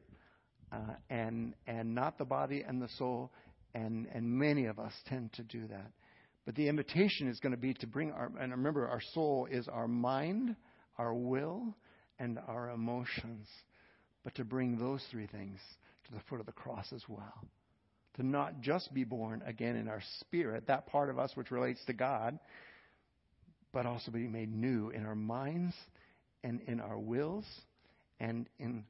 uh, 0.73 0.95
and, 1.09 1.55
and 1.66 1.95
not 1.95 2.19
the 2.19 2.25
body 2.25 2.64
and 2.66 2.81
the 2.81 2.88
soul, 2.97 3.33
and, 3.75 4.07
and 4.14 4.25
many 4.27 4.66
of 4.66 4.79
us 4.79 4.93
tend 5.09 5.33
to 5.35 5.43
do 5.43 5.66
that. 5.69 5.90
But 6.47 6.55
the 6.55 6.69
invitation 6.69 7.29
is 7.29 7.38
going 7.40 7.53
to 7.53 7.59
be 7.59 7.75
to 7.75 7.87
bring 7.87 8.12
our, 8.12 8.31
and 8.40 8.53
remember, 8.53 8.88
our 8.88 9.03
soul 9.14 9.47
is 9.51 9.69
our 9.69 9.88
mind, 9.88 10.57
our 10.99 11.14
will, 11.14 11.75
and 12.19 12.38
our 12.49 12.71
emotions. 12.71 13.47
But 14.25 14.35
to 14.37 14.45
bring 14.45 14.79
those 14.79 15.03
three 15.11 15.27
things 15.27 15.59
to 16.07 16.12
the 16.12 16.21
foot 16.29 16.40
of 16.40 16.47
the 16.47 16.53
cross 16.53 16.87
as 16.95 17.03
well. 17.09 17.45
To 18.16 18.27
not 18.27 18.61
just 18.61 18.93
be 18.93 19.05
born 19.05 19.43
again 19.47 19.77
in 19.77 19.88
our 19.88 20.03
spirit, 20.21 20.66
that 20.66 20.87
part 20.87 21.11
of 21.11 21.19
us 21.19 21.31
which 21.35 21.51
relates 21.51 21.85
to 21.87 21.93
God, 21.93 22.38
but 23.73 23.87
also 23.87 24.11
be 24.11 24.27
made 24.27 24.53
new 24.53 24.90
in 24.90 25.07
our 25.07 25.14
minds 25.14 25.75
and 26.43 26.61
in 26.62 26.81
our 26.81 26.99
wills 26.99 27.45
and 28.20 28.48
in 28.59 28.85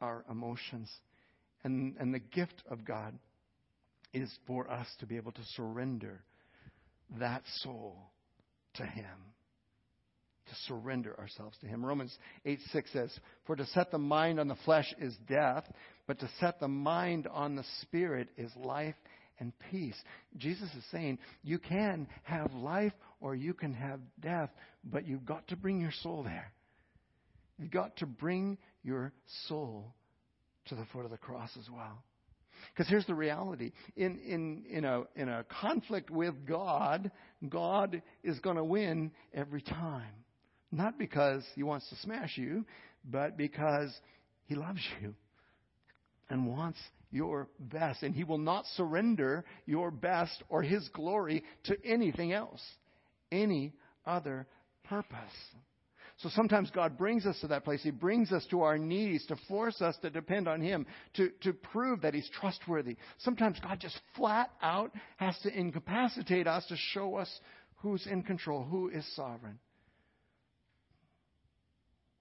our 0.00 0.24
emotions. 0.30 0.90
And, 1.64 1.94
and 1.98 2.12
the 2.12 2.18
gift 2.18 2.62
of 2.68 2.84
God 2.84 3.14
is 4.12 4.30
for 4.46 4.70
us 4.70 4.86
to 4.98 5.06
be 5.06 5.16
able 5.16 5.32
to 5.32 5.44
surrender 5.56 6.22
that 7.18 7.42
soul 7.62 7.96
to 8.74 8.84
Him. 8.84 9.04
To 10.48 10.54
surrender 10.66 11.18
ourselves 11.18 11.56
to 11.60 11.66
Him. 11.66 11.84
Romans 11.84 12.16
8 12.44 12.58
6 12.72 12.92
says, 12.92 13.18
For 13.46 13.56
to 13.56 13.64
set 13.66 13.90
the 13.90 13.98
mind 13.98 14.40
on 14.40 14.48
the 14.48 14.56
flesh 14.64 14.92
is 14.98 15.16
death, 15.28 15.64
but 16.06 16.18
to 16.18 16.28
set 16.40 16.58
the 16.58 16.68
mind 16.68 17.28
on 17.28 17.54
the 17.54 17.64
Spirit 17.82 18.28
is 18.36 18.50
life 18.56 18.96
and 19.38 19.52
peace. 19.70 19.96
Jesus 20.36 20.68
is 20.76 20.84
saying, 20.90 21.18
You 21.42 21.58
can 21.58 22.08
have 22.24 22.52
life 22.52 22.92
or 23.20 23.34
you 23.34 23.54
can 23.54 23.72
have 23.72 24.00
death, 24.20 24.50
but 24.84 25.06
you've 25.06 25.24
got 25.24 25.46
to 25.48 25.56
bring 25.56 25.80
your 25.80 25.92
soul 26.02 26.24
there. 26.24 26.52
You've 27.58 27.70
got 27.70 27.96
to 27.98 28.06
bring 28.06 28.58
your 28.82 29.12
soul 29.48 29.94
to 30.66 30.74
the 30.74 30.84
foot 30.92 31.04
of 31.04 31.10
the 31.10 31.18
cross 31.18 31.50
as 31.58 31.68
well. 31.70 32.02
Because 32.68 32.88
here's 32.88 33.06
the 33.06 33.14
reality. 33.14 33.72
In, 33.96 34.18
in, 34.18 34.64
in, 34.70 34.84
a, 34.84 35.02
in 35.16 35.28
a 35.28 35.44
conflict 35.60 36.10
with 36.10 36.46
God, 36.46 37.10
God 37.48 38.02
is 38.22 38.38
going 38.40 38.56
to 38.56 38.64
win 38.64 39.10
every 39.34 39.62
time. 39.62 40.12
Not 40.70 40.98
because 40.98 41.44
he 41.54 41.62
wants 41.62 41.88
to 41.90 41.96
smash 41.96 42.38
you, 42.38 42.64
but 43.04 43.36
because 43.36 43.92
he 44.46 44.54
loves 44.54 44.80
you 45.00 45.14
and 46.30 46.46
wants 46.48 46.78
your 47.10 47.48
best. 47.58 48.02
And 48.02 48.14
he 48.14 48.24
will 48.24 48.38
not 48.38 48.64
surrender 48.76 49.44
your 49.66 49.90
best 49.90 50.42
or 50.48 50.62
his 50.62 50.88
glory 50.94 51.44
to 51.64 51.76
anything 51.84 52.32
else, 52.32 52.62
any 53.30 53.74
other 54.06 54.46
purpose. 54.84 55.18
So 56.22 56.28
sometimes 56.28 56.70
God 56.70 56.96
brings 56.96 57.26
us 57.26 57.38
to 57.40 57.48
that 57.48 57.64
place. 57.64 57.82
He 57.82 57.90
brings 57.90 58.30
us 58.30 58.46
to 58.50 58.62
our 58.62 58.78
knees 58.78 59.24
to 59.26 59.36
force 59.48 59.82
us 59.82 59.96
to 60.02 60.10
depend 60.10 60.46
on 60.46 60.60
Him, 60.60 60.86
to, 61.14 61.30
to 61.42 61.52
prove 61.52 62.02
that 62.02 62.14
He's 62.14 62.30
trustworthy. 62.40 62.96
Sometimes 63.18 63.58
God 63.60 63.80
just 63.80 63.98
flat 64.16 64.50
out 64.62 64.92
has 65.16 65.36
to 65.40 65.52
incapacitate 65.52 66.46
us 66.46 66.64
to 66.66 66.76
show 66.92 67.16
us 67.16 67.28
who's 67.78 68.06
in 68.06 68.22
control, 68.22 68.62
who 68.62 68.88
is 68.88 69.04
sovereign. 69.16 69.58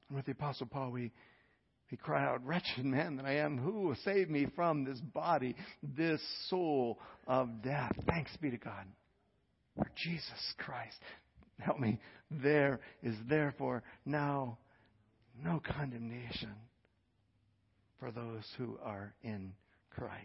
And 0.10 0.16
with 0.16 0.26
the 0.26 0.32
Apostle 0.32 0.66
Paul, 0.66 0.90
we, 0.90 1.12
we 1.92 1.98
cry 1.98 2.26
out, 2.26 2.44
Wretched 2.44 2.84
man 2.84 3.18
that 3.18 3.26
I 3.26 3.36
am, 3.36 3.60
who 3.60 3.82
will 3.82 3.98
save 4.04 4.32
me 4.32 4.48
from 4.56 4.84
this 4.84 5.00
body, 5.00 5.56
this 5.84 6.22
soul 6.50 6.98
of 7.28 7.62
death? 7.62 7.92
Thanks 8.08 8.36
be 8.38 8.50
to 8.50 8.58
God 8.58 8.88
for 9.78 9.86
Jesus 9.96 10.54
Christ. 10.58 10.98
Help 11.62 11.80
me. 11.80 12.00
There 12.30 12.80
is 13.04 13.15
therefore 13.30 13.84
now 14.06 14.58
no 15.43 15.62
condemnation 15.63 16.54
for 18.00 18.12
those 18.12 18.43
who 18.58 18.78
are 18.84 19.13
in 19.24 19.54
Christ. 19.91 20.15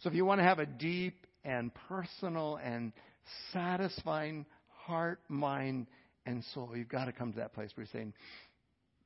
So 0.00 0.08
if 0.08 0.14
you 0.14 0.24
want 0.24 0.40
to 0.40 0.44
have 0.44 0.58
a 0.58 0.66
deep 0.66 1.26
and 1.44 1.70
personal 1.88 2.58
and 2.62 2.92
satisfying 3.52 4.46
heart, 4.68 5.20
mind, 5.28 5.86
and 6.26 6.42
soul, 6.54 6.72
you've 6.74 6.88
got 6.88 7.06
to 7.06 7.12
come 7.12 7.32
to 7.32 7.38
that 7.38 7.54
place 7.54 7.70
where 7.74 7.84
you're 7.84 7.92
saying, 7.92 8.12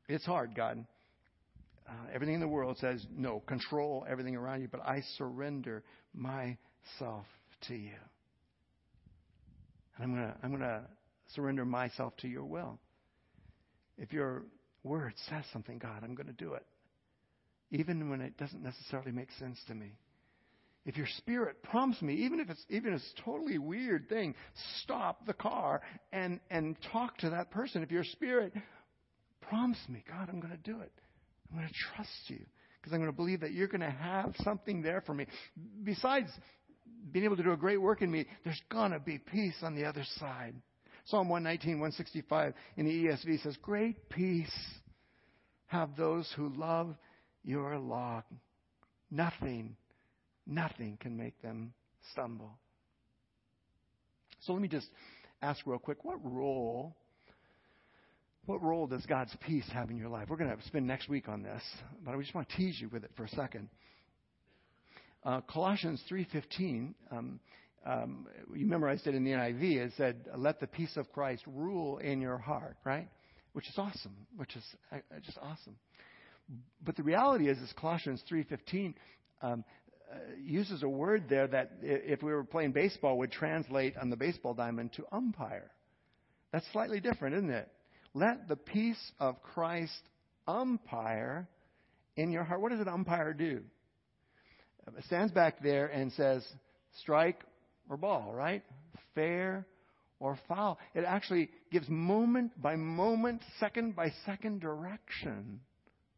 It's 0.09 0.24
hard, 0.24 0.55
God. 0.55 0.85
Uh, 1.88 1.92
everything 2.14 2.37
in 2.37 2.40
the 2.40 2.48
world 2.48 2.78
says, 2.78 3.05
No, 3.16 3.40
control 3.40 4.07
everything 4.09 4.37
around 4.37 4.62
you, 4.62 4.68
but 4.70 4.81
I 4.81 5.02
surrender 5.18 5.83
myself 6.14 7.26
to 7.68 7.74
you. 7.74 7.90
And 9.96 10.05
I'm 10.05 10.14
going 10.14 10.26
to 10.26 10.35
I'm 10.42 10.50
going 10.50 10.62
to 10.62 10.83
surrender 11.35 11.64
myself 11.64 12.16
to 12.18 12.29
your 12.29 12.45
will. 12.45 12.79
If 13.99 14.12
your 14.12 14.45
word 14.83 15.14
says 15.29 15.45
something, 15.53 15.79
God, 15.79 16.03
I'm 16.03 16.14
going 16.14 16.27
to 16.27 16.33
do 16.33 16.55
it. 16.55 16.66
Even 17.71 18.11
when 18.11 18.21
it 18.21 18.37
doesn't 18.37 18.62
necessarily 18.62 19.12
make 19.12 19.29
sense 19.38 19.59
to 19.68 19.75
me. 19.75 19.92
If 20.85 20.97
your 20.97 21.07
spirit 21.18 21.62
prompts 21.62 22.03
me, 22.03 22.14
even 22.14 22.40
if 22.40 22.51
it's 22.51 22.64
even 22.68 22.92
if 22.92 23.01
a 23.01 23.23
totally 23.25 23.59
weird 23.59 24.09
thing, 24.09 24.35
stop 24.83 25.27
the 25.27 25.33
car 25.33 25.81
and, 26.12 26.40
and 26.51 26.77
talk 26.90 27.16
to 27.18 27.31
that 27.31 27.53
person. 27.53 27.83
If 27.83 27.92
your 27.92 28.05
spirit 28.05 28.53
prompts 29.40 29.79
me, 29.88 30.03
God, 30.09 30.29
I'm 30.29 30.40
going 30.40 30.53
to 30.53 30.71
do 30.71 30.81
it. 30.81 30.92
I'm 31.51 31.59
going 31.59 31.68
to 31.68 31.75
trust 31.95 32.11
you 32.29 32.40
because 32.81 32.92
I'm 32.92 32.98
going 32.98 33.13
to 33.13 33.17
believe 33.17 33.40
that 33.40 33.52
you're 33.52 33.69
going 33.69 33.81
to 33.81 33.90
have 33.90 34.35
something 34.42 34.83
there 34.83 35.02
for 35.02 35.15
me. 35.15 35.27
Besides 35.85 36.31
being 37.13 37.25
able 37.25 37.37
to 37.37 37.42
do 37.44 37.52
a 37.52 37.56
great 37.56 37.81
work 37.81 38.02
in 38.02 38.11
me, 38.11 38.27
there's 38.42 38.61
going 38.71 38.90
to 38.90 38.98
be 38.98 39.19
peace 39.19 39.54
on 39.63 39.77
the 39.77 39.85
other 39.85 40.04
side. 40.19 40.54
Psalm 41.07 41.29
119, 41.29 41.81
165 41.81 42.55
in 42.77 42.87
the 42.87 43.05
ESV 43.05 43.42
says, 43.42 43.57
Great 43.61 44.09
peace 44.09 44.53
have 45.67 45.96
those 45.96 46.31
who 46.37 46.48
love 46.50 46.94
your 47.44 47.79
law. 47.79 48.23
Nothing, 49.11 49.77
nothing 50.46 50.98
can 51.00 51.17
make 51.17 51.40
them 51.42 51.73
stumble. 52.13 52.59
So 54.40 54.53
let 54.53 54.63
me 54.63 54.69
just 54.69 54.88
ask 55.40 55.67
real 55.67 55.79
quick 55.79 56.05
what 56.05 56.19
role 56.23 56.96
what 58.46 58.61
role 58.61 58.88
does 58.88 59.07
God's 59.07 59.35
peace 59.46 59.69
have 59.73 59.88
in 59.90 59.96
your 59.96 60.09
life? 60.09 60.27
We're 60.29 60.37
going 60.37 60.50
to 60.50 60.63
spend 60.67 60.85
next 60.85 61.09
week 61.09 61.29
on 61.29 61.44
this, 61.44 61.63
but 62.05 62.13
I 62.13 62.21
just 62.21 62.35
want 62.35 62.48
to 62.48 62.57
tease 62.57 62.81
you 62.81 62.88
with 62.88 63.05
it 63.05 63.11
for 63.17 63.25
a 63.25 63.29
second. 63.29 63.69
Uh, 65.25 65.40
Colossians 65.42 66.03
3:15 66.11 66.94
um, 67.13 67.40
um, 67.85 68.26
you 68.54 68.66
memorized 68.66 69.06
it 69.06 69.14
in 69.14 69.24
the 69.24 69.30
NIV. 69.30 69.62
It 69.76 69.92
said, 69.96 70.28
"Let 70.37 70.60
the 70.60 70.66
peace 70.66 70.96
of 70.96 71.12
Christ 71.12 71.42
rule 71.46 71.98
in 71.98 72.20
your 72.20 72.38
heart." 72.38 72.76
Right, 72.85 73.08
which 73.52 73.68
is 73.68 73.74
awesome. 73.76 74.16
Which 74.37 74.54
is 74.56 74.64
uh, 74.92 74.98
just 75.24 75.38
awesome. 75.38 75.76
But 76.85 76.96
the 76.96 77.02
reality 77.02 77.48
is, 77.48 77.58
is 77.58 77.72
Colossians 77.78 78.22
three 78.28 78.44
fifteen 78.44 78.94
um, 79.40 79.64
uses 80.44 80.83
a 80.83 80.88
word 80.88 81.24
there 81.28 81.46
that, 81.46 81.72
if 81.83 82.22
we 82.22 82.33
were 82.33 82.44
playing 82.44 82.72
baseball, 82.72 83.18
would 83.18 83.33
translate 83.33 83.96
on 83.96 84.10
the 84.10 84.16
baseball 84.16 84.54
diamond 84.54 84.92
to 84.94 85.04
umpire. 85.12 85.70
That's 86.52 86.66
slightly 86.72 87.00
different, 87.00 87.37
isn't 87.37 87.50
it? 87.50 87.68
Let 88.14 88.46
the 88.48 88.56
peace 88.56 89.12
of 89.18 89.42
Christ 89.42 90.02
umpire 90.46 91.48
in 92.16 92.30
your 92.30 92.44
heart. 92.44 92.60
What 92.60 92.72
does 92.72 92.80
an 92.80 92.88
umpire 92.88 93.33
do? 93.33 93.62
It 94.98 95.04
stands 95.04 95.33
back 95.33 95.62
there 95.62 95.87
and 95.87 96.12
says, 96.12 96.46
strike 97.00 97.40
or 97.88 97.96
ball, 97.96 98.33
right? 98.35 98.62
Fair 99.14 99.66
or 100.20 100.38
foul. 100.48 100.78
It 100.94 101.04
actually 101.04 101.50
gives 101.70 101.88
moment 101.88 102.60
by 102.60 102.76
moment, 102.76 103.42
second 103.58 103.96
by 103.96 104.12
second 104.24 104.60
direction 104.60 105.60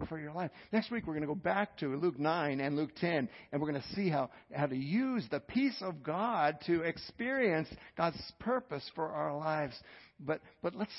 for 0.08 0.18
your 0.18 0.32
life. 0.32 0.50
Next 0.72 0.90
week, 0.90 1.06
we're 1.06 1.14
going 1.14 1.22
to 1.22 1.28
go 1.28 1.34
back 1.34 1.78
to 1.78 1.96
Luke 1.96 2.18
9 2.18 2.60
and 2.60 2.76
Luke 2.76 2.90
10, 3.00 3.28
and 3.52 3.62
we're 3.62 3.70
going 3.70 3.82
to 3.82 3.94
see 3.94 4.08
how, 4.08 4.30
how 4.52 4.66
to 4.66 4.76
use 4.76 5.24
the 5.30 5.40
peace 5.40 5.76
of 5.80 6.02
God 6.02 6.58
to 6.66 6.82
experience 6.82 7.68
God's 7.96 8.20
purpose 8.40 8.88
for 8.94 9.08
our 9.08 9.36
lives. 9.36 9.74
But, 10.20 10.40
but 10.62 10.74
let's 10.74 10.92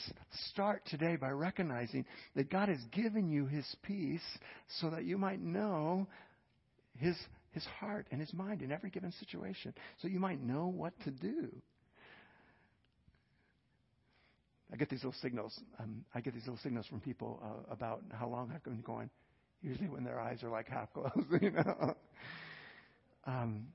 start 0.49 0.83
today 0.87 1.15
by 1.15 1.29
recognizing 1.29 2.05
that 2.35 2.49
God 2.49 2.69
has 2.69 2.79
given 2.91 3.29
you 3.29 3.45
His 3.45 3.65
peace 3.83 4.21
so 4.79 4.89
that 4.89 5.05
you 5.05 5.17
might 5.17 5.41
know 5.41 6.07
His, 6.97 7.15
His 7.55 7.65
heart 7.79 8.05
and 8.11 8.19
His 8.19 8.33
mind 8.33 8.61
in 8.61 8.71
every 8.71 8.89
given 8.89 9.13
situation, 9.13 9.73
so 10.01 10.09
you 10.09 10.19
might 10.19 10.43
know 10.43 10.67
what 10.67 10.93
to 11.05 11.11
do. 11.11 11.49
I 14.71 14.75
get 14.75 14.89
these 14.89 15.05
little 15.05 15.19
signals. 15.21 15.57
Um, 15.79 16.03
I 16.13 16.19
get 16.19 16.33
these 16.33 16.43
little 16.43 16.59
signals 16.61 16.85
from 16.87 16.99
people 16.99 17.41
uh, 17.41 17.73
about 17.73 18.03
how 18.11 18.27
long 18.27 18.51
I've 18.53 18.63
been 18.63 18.81
going. 18.81 19.09
Usually, 19.61 19.87
when 19.87 20.03
their 20.03 20.19
eyes 20.19 20.43
are 20.43 20.49
like 20.49 20.67
half 20.67 20.93
closed, 20.93 21.15
you 21.41 21.51
know. 21.51 21.95
Um, 23.25 23.67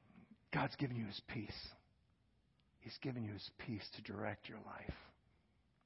God's 0.53 0.77
given 0.77 0.95
you 0.97 1.07
His 1.07 1.21
peace. 1.33 1.69
He's 2.81 2.99
given 3.03 3.25
you 3.25 3.33
His 3.33 3.51
peace 3.67 3.89
to 3.97 4.13
direct 4.13 4.47
your 4.47 4.59
life. 4.59 4.95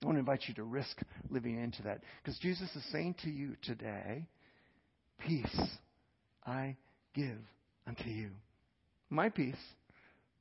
I 0.02 0.06
want 0.06 0.16
to 0.16 0.20
invite 0.20 0.42
you 0.48 0.54
to 0.54 0.64
risk 0.64 1.00
living 1.30 1.62
into 1.62 1.82
that 1.84 2.00
because 2.22 2.36
Jesus 2.40 2.68
is 2.74 2.84
saying 2.90 3.14
to 3.22 3.30
you 3.30 3.54
today, 3.62 4.26
"Peace 5.20 5.60
I 6.44 6.76
give 7.14 7.38
unto 7.86 8.08
you. 8.08 8.30
My 9.10 9.28
peace, 9.28 9.56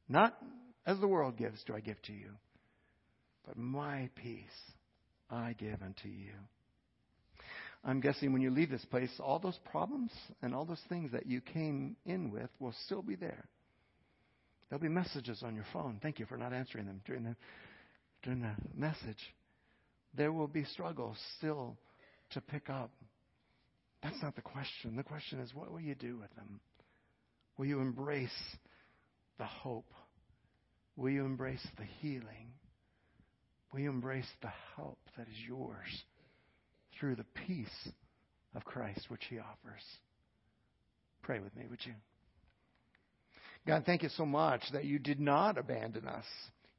not 0.09 0.37
as 0.85 0.99
the 0.99 1.07
world 1.07 1.37
gives, 1.37 1.63
do 1.65 1.75
I 1.75 1.79
give 1.79 2.01
to 2.03 2.13
you." 2.13 2.29
but 3.45 3.57
my 3.57 4.09
peace 4.15 4.41
I 5.29 5.55
give 5.57 5.81
unto 5.81 6.07
you. 6.07 6.31
I'm 7.85 7.99
guessing 7.99 8.31
when 8.31 8.41
you 8.41 8.49
leave 8.49 8.69
this 8.69 8.85
place, 8.85 9.11
all 9.19 9.39
those 9.39 9.59
problems 9.69 10.11
and 10.41 10.55
all 10.55 10.65
those 10.65 10.81
things 10.87 11.11
that 11.11 11.25
you 11.25 11.41
came 11.41 11.97
in 12.05 12.31
with 12.31 12.49
will 12.59 12.73
still 12.85 13.01
be 13.01 13.15
there. 13.15 13.43
There'll 14.69 14.81
be 14.81 14.89
messages 14.89 15.43
on 15.43 15.55
your 15.55 15.65
phone. 15.73 15.99
Thank 16.01 16.19
you 16.19 16.25
for 16.25 16.37
not 16.37 16.53
answering 16.53 16.85
them 16.85 17.01
during 17.05 17.23
the, 17.23 17.35
during 18.23 18.41
the 18.41 18.55
message. 18.73 19.19
There 20.15 20.31
will 20.31 20.47
be 20.47 20.63
struggles 20.63 21.17
still 21.37 21.75
to 22.31 22.41
pick 22.41 22.69
up. 22.69 22.91
That's 24.01 24.21
not 24.21 24.35
the 24.35 24.41
question. 24.41 24.95
The 24.95 25.03
question 25.03 25.39
is, 25.39 25.53
what 25.53 25.71
will 25.71 25.81
you 25.81 25.95
do 25.95 26.17
with 26.17 26.33
them? 26.35 26.61
Will 27.57 27.65
you 27.65 27.79
embrace 27.79 28.29
the 29.37 29.45
hope? 29.45 29.91
Will 30.95 31.09
you 31.09 31.25
embrace 31.25 31.65
the 31.77 31.85
healing? 32.01 32.53
we 33.73 33.85
embrace 33.85 34.29
the 34.41 34.51
help 34.75 34.99
that 35.17 35.27
is 35.27 35.47
yours 35.47 36.03
through 36.99 37.15
the 37.15 37.25
peace 37.47 37.89
of 38.55 38.63
Christ 38.63 39.07
which 39.09 39.25
He 39.29 39.39
offers. 39.39 39.81
Pray 41.23 41.39
with 41.39 41.55
me, 41.55 41.65
would 41.69 41.83
you? 41.83 41.93
God, 43.65 43.83
thank 43.85 44.03
you 44.03 44.09
so 44.09 44.25
much 44.25 44.61
that 44.73 44.85
you 44.85 44.99
did 44.99 45.19
not 45.19 45.57
abandon 45.57 46.07
us. 46.07 46.25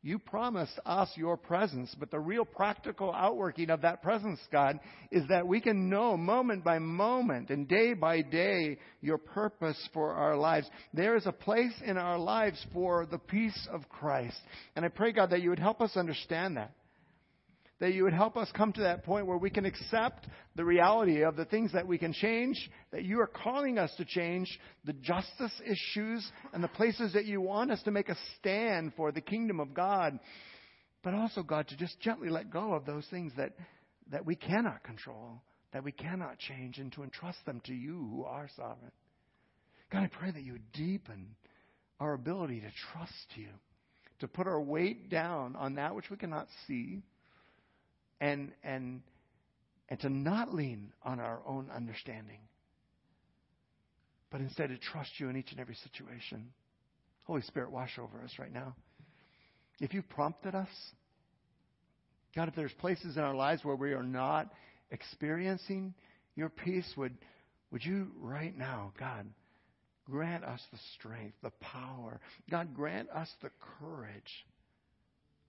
You 0.04 0.18
promised 0.18 0.78
us 0.84 1.10
your 1.16 1.38
presence, 1.38 1.96
but 1.98 2.10
the 2.10 2.20
real 2.20 2.44
practical 2.44 3.10
outworking 3.10 3.70
of 3.70 3.80
that 3.80 4.02
presence, 4.02 4.38
God, 4.52 4.78
is 5.10 5.26
that 5.30 5.48
we 5.48 5.62
can 5.62 5.88
know 5.88 6.14
moment 6.14 6.62
by 6.62 6.78
moment 6.78 7.48
and 7.48 7.66
day 7.66 7.94
by 7.94 8.20
day 8.20 8.76
your 9.00 9.16
purpose 9.16 9.88
for 9.94 10.12
our 10.12 10.36
lives. 10.36 10.68
There 10.92 11.16
is 11.16 11.24
a 11.24 11.32
place 11.32 11.72
in 11.82 11.96
our 11.96 12.18
lives 12.18 12.62
for 12.74 13.06
the 13.06 13.16
peace 13.16 13.66
of 13.72 13.88
Christ. 13.88 14.36
And 14.76 14.84
I 14.84 14.88
pray, 14.88 15.12
God, 15.12 15.30
that 15.30 15.40
you 15.40 15.48
would 15.48 15.58
help 15.58 15.80
us 15.80 15.96
understand 15.96 16.58
that 16.58 16.72
that 17.84 17.92
you 17.92 18.04
would 18.04 18.14
help 18.14 18.38
us 18.38 18.48
come 18.56 18.72
to 18.72 18.80
that 18.80 19.04
point 19.04 19.26
where 19.26 19.36
we 19.36 19.50
can 19.50 19.66
accept 19.66 20.26
the 20.56 20.64
reality 20.64 21.22
of 21.22 21.36
the 21.36 21.44
things 21.44 21.70
that 21.74 21.86
we 21.86 21.98
can 21.98 22.14
change, 22.14 22.70
that 22.92 23.04
you 23.04 23.20
are 23.20 23.26
calling 23.26 23.76
us 23.76 23.92
to 23.98 24.06
change, 24.06 24.58
the 24.86 24.94
justice 24.94 25.52
issues, 25.66 26.26
and 26.54 26.64
the 26.64 26.68
places 26.68 27.12
that 27.12 27.26
you 27.26 27.42
want 27.42 27.70
us 27.70 27.82
to 27.82 27.90
make 27.90 28.08
a 28.08 28.16
stand 28.38 28.94
for 28.96 29.12
the 29.12 29.20
kingdom 29.20 29.60
of 29.60 29.74
God. 29.74 30.18
But 31.02 31.12
also, 31.12 31.42
God, 31.42 31.68
to 31.68 31.76
just 31.76 32.00
gently 32.00 32.30
let 32.30 32.50
go 32.50 32.72
of 32.72 32.86
those 32.86 33.06
things 33.10 33.34
that, 33.36 33.52
that 34.10 34.24
we 34.24 34.34
cannot 34.34 34.82
control, 34.82 35.42
that 35.74 35.84
we 35.84 35.92
cannot 35.92 36.38
change, 36.38 36.78
and 36.78 36.90
to 36.92 37.02
entrust 37.02 37.44
them 37.44 37.60
to 37.66 37.74
you 37.74 38.08
who 38.10 38.24
are 38.24 38.48
sovereign. 38.56 38.92
God, 39.92 40.04
I 40.04 40.06
pray 40.06 40.30
that 40.30 40.42
you 40.42 40.56
deepen 40.72 41.36
our 42.00 42.14
ability 42.14 42.60
to 42.60 42.70
trust 42.94 43.26
you, 43.34 43.48
to 44.20 44.26
put 44.26 44.46
our 44.46 44.62
weight 44.62 45.10
down 45.10 45.54
on 45.54 45.74
that 45.74 45.94
which 45.94 46.08
we 46.08 46.16
cannot 46.16 46.48
see 46.66 47.02
and, 48.24 48.52
and, 48.62 49.02
and 49.90 50.00
to 50.00 50.08
not 50.08 50.54
lean 50.54 50.94
on 51.02 51.20
our 51.20 51.40
own 51.46 51.68
understanding, 51.74 52.38
but 54.30 54.40
instead 54.40 54.70
to 54.70 54.78
trust 54.78 55.10
you 55.18 55.28
in 55.28 55.36
each 55.36 55.50
and 55.50 55.60
every 55.60 55.74
situation. 55.74 56.48
Holy 57.24 57.42
Spirit, 57.42 57.70
wash 57.70 57.98
over 57.98 58.22
us 58.24 58.32
right 58.38 58.52
now. 58.52 58.74
If 59.78 59.92
you've 59.92 60.08
prompted 60.08 60.54
us, 60.54 60.68
God, 62.34 62.48
if 62.48 62.54
there's 62.54 62.72
places 62.80 63.18
in 63.18 63.22
our 63.22 63.34
lives 63.34 63.62
where 63.62 63.76
we 63.76 63.92
are 63.92 64.02
not 64.02 64.50
experiencing 64.90 65.92
your 66.34 66.48
peace, 66.48 66.90
would, 66.96 67.16
would 67.70 67.84
you 67.84 68.08
right 68.20 68.56
now, 68.56 68.94
God, 68.98 69.26
grant 70.10 70.44
us 70.44 70.60
the 70.72 70.78
strength, 70.98 71.36
the 71.42 71.52
power. 71.60 72.20
God, 72.50 72.74
grant 72.74 73.10
us 73.10 73.28
the 73.42 73.50
courage 73.78 74.46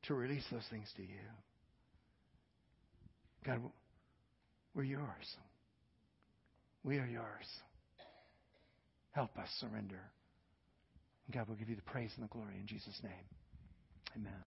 to 0.07 0.13
release 0.13 0.45
those 0.51 0.67
things 0.69 0.91
to 0.97 1.03
you. 1.03 1.07
God, 3.45 3.59
we're 4.73 4.83
yours. 4.83 5.35
We 6.83 6.97
are 6.97 7.05
yours. 7.05 7.47
Help 9.11 9.37
us 9.37 9.47
surrender. 9.59 9.99
And 11.25 11.35
God 11.35 11.47
will 11.47 11.55
give 11.55 11.69
you 11.69 11.75
the 11.75 11.81
praise 11.83 12.11
and 12.15 12.23
the 12.23 12.29
glory 12.29 12.55
in 12.59 12.67
Jesus' 12.67 12.99
name. 13.03 13.13
Amen. 14.15 14.43